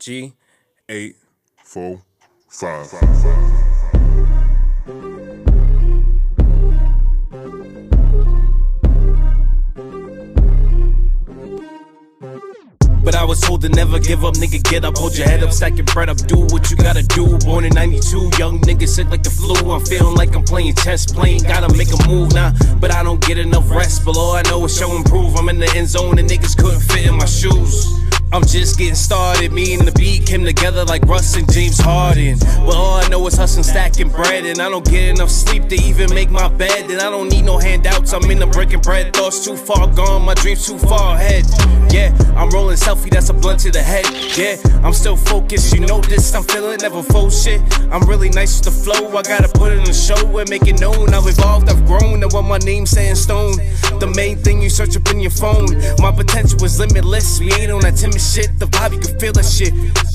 G 0.02 0.34
eight 0.90 1.16
four 1.64 2.02
five. 2.50 2.90
But 13.04 13.14
I 13.14 13.24
was 13.26 13.42
told 13.42 13.62
to 13.62 13.70
never 13.70 14.00
give 14.00 14.26
up, 14.26 14.34
nigga. 14.34 14.64
Get 14.64 14.86
up, 14.86 14.98
hold 14.98 15.16
your 15.16 15.28
head 15.28 15.44
up, 15.44 15.52
stack 15.52 15.76
your 15.76 15.86
bread 15.86 16.10
up, 16.10 16.18
do 16.26 16.48
what 16.48 16.72
you 16.72 16.78
gotta 16.78 17.04
do. 17.04 17.38
Born 17.38 17.66
in 17.66 17.74
92, 17.74 18.32
young 18.40 18.60
nigga 18.62 18.88
sick 18.88 19.08
like 19.12 19.22
the 19.22 19.30
flu. 19.30 19.72
I'm 19.72 19.86
feeling 19.86 20.16
like 20.16 20.36
I'm 20.36 20.44
playing 20.44 20.74
chess, 20.74 21.06
playing, 21.06 21.44
gotta 21.44 21.72
make 21.78 21.90
a 21.94 22.08
move 22.08 22.34
now. 22.34 22.54
But 22.80 22.90
I 22.90 23.04
don't 23.04 23.22
get 23.22 23.38
enough 23.38 23.70
rest. 23.70 24.04
Below, 24.04 24.34
I 24.36 24.42
know 24.50 24.66
it's 24.66 24.76
show 24.76 24.96
and 24.96 25.06
prove. 25.06 25.36
I'm 25.36 25.48
in 25.50 25.60
the 25.60 25.72
end 25.76 25.90
zone 25.90 26.18
and 26.18 26.28
niggas 26.28 26.58
couldn't 26.58 26.82
fit 26.82 27.06
in 27.06 27.18
my 27.18 27.26
shoes. 27.26 27.86
I'm 28.34 28.46
just 28.46 28.78
getting 28.78 28.96
started. 28.96 29.52
Me 29.52 29.74
and 29.74 29.86
the 29.86 29.92
beat 29.92 30.26
came 30.26 30.46
together 30.46 30.86
like 30.86 31.04
Russ 31.04 31.36
and 31.36 31.52
James 31.52 31.78
Harden. 31.78 32.40
But 32.66 32.76
all 32.76 33.04
I 33.04 33.08
know 33.10 33.28
is 33.28 33.36
hustling, 33.36 33.66
stacking 33.66 34.10
bread. 34.10 34.46
And 34.46 34.62
I 34.62 34.70
don't 34.70 34.86
get 34.86 35.10
enough 35.10 35.30
sleep 35.30 35.68
to 35.68 35.76
even 35.76 36.14
make 36.16 36.32
my 36.32 36.48
bed. 36.48 36.90
And 36.90 37.02
I 37.02 37.10
don't 37.10 37.28
need 37.28 37.42
no 37.42 37.58
handouts. 37.58 38.14
I'm 38.14 38.24
in 38.32 38.40
the 38.40 38.48
breaking 38.48 38.80
bread. 38.80 39.14
Thoughts 39.14 39.44
too 39.44 39.58
far 39.58 39.86
gone, 39.88 40.22
my 40.22 40.34
dreams 40.36 40.66
too 40.66 40.78
far 40.78 41.16
ahead. 41.16 41.44
Yeah, 41.92 42.16
I'm 42.38 42.50
rolling 42.52 42.78
selfie, 42.78 43.10
that's 43.10 43.28
a 43.30 43.34
blunt 43.34 43.60
to 43.62 43.72
the 43.72 43.82
head. 43.82 44.06
Yeah, 44.38 44.56
I'm 44.82 44.94
still 44.94 45.18
focused. 45.18 45.74
You 45.74 45.82
know 45.82 46.00
this, 46.00 46.34
I'm 46.34 46.44
feeling 46.44 46.78
never 46.80 47.04
full 47.04 47.30
shit. 47.30 47.60
I'm 47.92 48.08
really 48.08 48.30
nice 48.30 48.58
with 48.58 48.66
the 48.66 48.72
flow. 48.72 49.10
I 49.10 49.24
gotta 49.24 49.50
put 49.50 49.74
it 49.74 49.80
in 49.80 49.84
the 49.84 49.94
show 49.94 50.38
and 50.38 50.50
make 50.50 50.68
it 50.68 50.80
known. 50.80 51.14
I've 51.14 51.28
evolved, 51.28 51.68
I've 51.68 51.86
grown. 51.86 52.24
And 52.24 52.32
what 52.32 52.44
my 52.44 52.60
name's 52.60 52.92
saying 52.92 53.16
stone. 53.16 53.58
The 54.00 54.12
main 54.16 54.38
thing 54.38 54.62
you 54.62 54.70
search 54.70 54.96
up 54.96 55.10
in 55.12 55.20
your 55.20 55.32
phone. 55.32 55.68
My 56.00 56.12
potential 56.12 56.64
is 56.64 56.80
limitless. 56.80 57.42
We 57.42 57.52
ain't 57.54 57.72
on 57.72 57.82
that 57.82 57.98
timid 57.98 58.21
shit. 58.22 58.60
The 58.60 58.66
vibe, 58.68 58.94
you 58.94 59.00
can 59.00 59.20
feel 59.20 59.34
that 59.34 59.46
shit. 59.46 59.74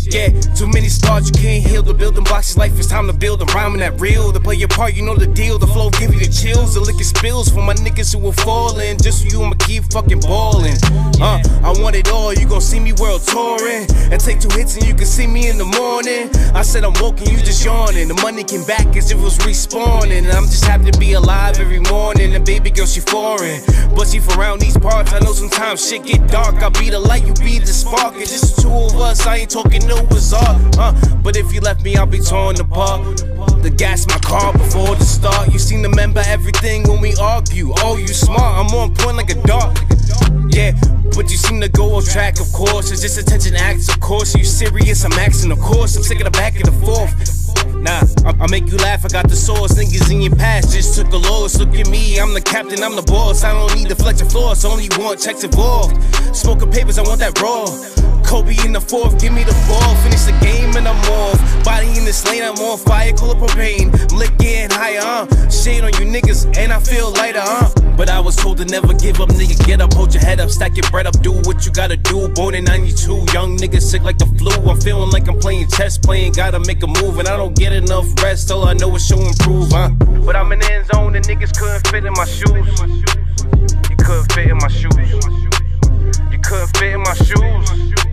Yeah, 0.08 0.28
too 0.54 0.68
many 0.68 0.88
scars, 0.88 1.26
you 1.28 1.34
can't 1.34 1.66
heal. 1.66 1.82
The 1.82 1.92
building 1.92 2.22
blocks 2.22 2.52
of 2.52 2.58
life, 2.58 2.78
it's 2.78 2.86
time 2.86 3.06
to 3.08 3.12
build. 3.12 3.42
I'm 3.42 3.48
rhyming 3.48 3.80
that 3.80 4.00
real. 4.00 4.32
To 4.32 4.38
play 4.38 4.54
your 4.54 4.68
part, 4.68 4.94
you 4.94 5.02
know 5.02 5.16
the 5.16 5.26
deal. 5.26 5.58
The 5.58 5.66
flow 5.66 5.90
give 5.90 6.14
you 6.14 6.20
the 6.20 6.30
chills. 6.30 6.74
The 6.74 6.80
liquor 6.80 7.02
spills 7.02 7.48
for 7.48 7.62
my 7.62 7.74
niggas 7.74 8.14
who 8.14 8.20
will 8.20 8.32
falling. 8.32 8.98
Just 8.98 9.22
so 9.22 9.28
you, 9.28 9.44
I'ma 9.44 9.56
keep 9.58 9.84
fucking 9.84 10.20
balling. 10.20 10.76
Uh, 11.20 11.42
I 11.62 11.74
want 11.82 11.96
it 11.96 12.08
all. 12.10 12.32
You 12.32 12.46
gon' 12.46 12.60
see 12.60 12.78
me 12.78 12.92
world 12.92 13.22
touring. 13.22 13.86
And 14.12 14.20
take 14.20 14.40
two 14.40 14.48
hits 14.50 14.76
and 14.76 14.86
you 14.86 14.94
can 14.94 15.06
see 15.06 15.26
me 15.26 15.48
in 15.48 15.58
the 15.58 15.64
morning. 15.64 16.30
I 16.54 16.62
said 16.62 16.84
I'm 16.84 16.94
woke 17.02 17.18
and 17.18 17.28
you 17.28 17.38
just 17.38 17.64
yawning. 17.64 18.06
The 18.06 18.14
money 18.22 18.44
came 18.44 18.64
back 18.64 18.94
as 18.96 19.10
if 19.10 19.18
it 19.18 19.22
was 19.22 19.38
respawning. 19.38 20.24
And 20.24 20.32
I'm 20.32 20.46
just 20.46 20.64
happy 20.64 20.90
to 20.90 20.98
be 20.98 21.14
alive 21.14 21.58
every 21.58 21.80
morning. 21.80 22.34
And 22.34 22.46
baby 22.46 22.70
girl, 22.70 22.86
she 22.86 23.00
foreign. 23.00 23.60
But 23.96 24.08
she 24.08 24.20
from 24.20 24.38
around 24.38 24.60
these 24.60 24.78
parts. 24.78 25.12
I 25.12 25.18
know 25.18 25.32
sometimes 25.32 25.86
shit 25.86 26.04
get 26.04 26.28
dark. 26.28 26.62
I'll 26.62 26.70
be 26.70 26.90
the 26.90 27.00
light, 27.00 27.26
you 27.26 27.34
be 27.34 27.58
the 27.58 27.66
spark. 27.66 28.14
It's 28.16 28.30
just 28.30 28.56
the 28.56 28.62
two 28.62 28.70
of 28.70 29.00
us. 29.00 29.26
I 29.26 29.38
ain't 29.38 29.50
talking 29.50 29.86
no 29.86 29.95
Uh, 30.78 30.92
but 31.22 31.36
if 31.36 31.52
you 31.52 31.60
left 31.60 31.82
me, 31.82 31.96
I'll 31.96 32.06
be 32.06 32.18
torn 32.18 32.60
apart. 32.60 33.16
The 33.62 33.72
gas 33.74 34.06
my 34.06 34.18
car 34.18 34.52
before 34.52 34.94
the 34.94 35.04
start. 35.04 35.52
You 35.52 35.58
seem 35.58 35.82
to 35.82 35.88
remember 35.88 36.22
everything 36.26 36.82
when 36.84 37.00
we 37.00 37.14
argue. 37.16 37.72
Oh, 37.78 37.96
you 37.96 38.08
smart. 38.08 38.66
I'm 38.66 38.74
on 38.74 38.94
point 38.94 39.16
like 39.16 39.30
a 39.30 39.40
dog. 39.42 39.78
Yeah, 40.52 40.72
but 41.14 41.30
you 41.30 41.36
seem 41.36 41.60
to 41.60 41.68
go 41.68 41.96
off 41.96 42.06
track, 42.08 42.40
of 42.40 42.52
course. 42.52 42.90
It's 42.90 43.02
just 43.02 43.18
attention 43.18 43.56
acts, 43.56 43.88
of 43.88 44.00
course. 44.00 44.34
Are 44.34 44.38
you 44.38 44.44
serious? 44.44 45.04
I'm 45.04 45.12
asking, 45.12 45.52
of 45.52 45.60
course. 45.60 45.96
I'm 45.96 46.02
sick 46.02 46.18
of 46.18 46.24
the 46.24 46.30
back 46.30 46.56
and 46.56 46.66
the 46.66 46.72
forth. 46.84 47.12
Nah, 47.76 48.02
I- 48.28 48.34
I'll 48.40 48.48
make 48.48 48.70
you 48.70 48.76
laugh. 48.78 49.04
I 49.04 49.08
got 49.08 49.28
the 49.28 49.36
source. 49.36 49.74
Niggas 49.74 50.10
in 50.10 50.20
your 50.22 50.36
past 50.36 50.72
just 50.72 50.94
took 50.96 51.12
a 51.12 51.16
loss. 51.16 51.56
Look 51.58 51.74
at 51.74 51.88
me, 51.88 52.18
I'm 52.18 52.34
the 52.34 52.40
captain, 52.40 52.82
I'm 52.82 52.96
the 52.96 53.02
boss. 53.02 53.44
I 53.44 53.52
don't 53.52 53.74
need 53.76 53.88
to 53.88 53.96
flex 53.96 54.20
your 54.20 54.28
floors, 54.28 54.64
only 54.64 54.88
want 54.98 55.20
checks 55.20 55.44
involved. 55.44 55.96
Smoking 56.34 56.70
papers, 56.70 56.98
I 56.98 57.02
want 57.02 57.20
that 57.20 57.40
raw. 57.40 57.66
Kobe 58.26 58.56
in 58.64 58.72
the 58.72 58.80
fourth, 58.80 59.20
give 59.20 59.32
me 59.32 59.44
the 59.44 59.54
ball. 59.70 59.94
Finish 60.02 60.24
the 60.24 60.36
game 60.42 60.74
and 60.76 60.88
I'm 60.88 60.98
off. 61.10 61.38
Body 61.64 61.86
in 61.96 62.04
this 62.04 62.26
lane, 62.26 62.42
I'm 62.42 62.58
on 62.58 62.76
fire, 62.76 63.12
call 63.12 63.30
up 63.30 63.38
propane. 63.38 63.94
Lick 64.12 64.36
getting 64.38 64.76
higher, 64.76 65.00
uh. 65.00 65.48
Shade 65.48 65.84
on 65.84 65.92
you 65.94 66.10
niggas, 66.10 66.44
and 66.58 66.72
I 66.72 66.80
feel 66.80 67.12
lighter, 67.12 67.40
uh. 67.40 67.70
But 67.96 68.10
I 68.10 68.18
was 68.18 68.34
told 68.34 68.58
to 68.58 68.64
never 68.64 68.92
give 68.94 69.20
up, 69.20 69.28
nigga. 69.30 69.64
Get 69.64 69.80
up, 69.80 69.94
hold 69.94 70.12
your 70.12 70.22
head 70.22 70.40
up, 70.40 70.50
stack 70.50 70.76
your 70.76 70.90
bread 70.90 71.06
up, 71.06 71.20
do 71.22 71.32
what 71.46 71.64
you 71.64 71.72
gotta 71.72 71.96
do. 71.96 72.28
Born 72.28 72.54
in 72.54 72.64
92, 72.64 73.26
young 73.32 73.56
nigga 73.56 73.80
sick 73.80 74.02
like 74.02 74.18
the 74.18 74.26
flu. 74.38 74.50
I'm 74.68 74.80
feeling 74.80 75.10
like 75.10 75.28
I'm 75.28 75.38
playing 75.38 75.70
chess, 75.70 75.96
playing, 75.96 76.32
gotta 76.32 76.58
make 76.60 76.82
a 76.82 76.88
move, 76.88 77.18
and 77.20 77.28
I 77.28 77.36
don't 77.36 77.56
get 77.56 77.72
enough 77.72 78.06
rest. 78.22 78.50
All 78.50 78.64
I 78.64 78.74
know 78.74 78.94
is 78.96 79.06
show 79.06 79.20
improve, 79.20 79.70
huh? 79.70 79.90
But 80.26 80.34
I'm 80.34 80.50
in 80.50 80.58
the 80.58 80.72
end 80.72 80.86
zone, 80.86 81.14
and 81.14 81.24
niggas 81.24 81.56
couldn't 81.56 81.86
fit 81.86 82.04
in 82.04 82.12
my 82.14 82.26
shoes. 82.26 82.68
You 83.88 83.96
couldn't 83.96 84.32
fit 84.32 84.48
in 84.48 84.58
my 84.58 84.68
shoes. 84.68 85.14
You 86.32 86.38
couldn't 86.42 86.76
fit 86.76 86.92
in 86.92 87.00
my 87.00 87.14
shoes. 87.14 88.05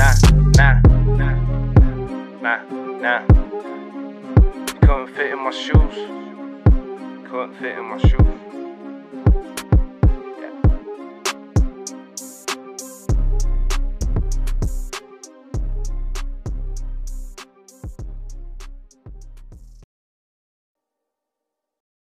Nah, 0.00 0.14
nah, 0.56 0.80
nah, 1.20 1.36
nah, 2.40 2.60
nah. 3.02 3.20
You 4.56 4.78
couldn't 4.80 5.14
fit 5.14 5.30
in 5.30 5.38
my 5.44 5.50
shoes. 5.50 5.96
Couldn't 7.28 7.54
fit 7.60 7.76
in 7.76 7.84
my 7.84 7.98
shoes. 7.98 8.59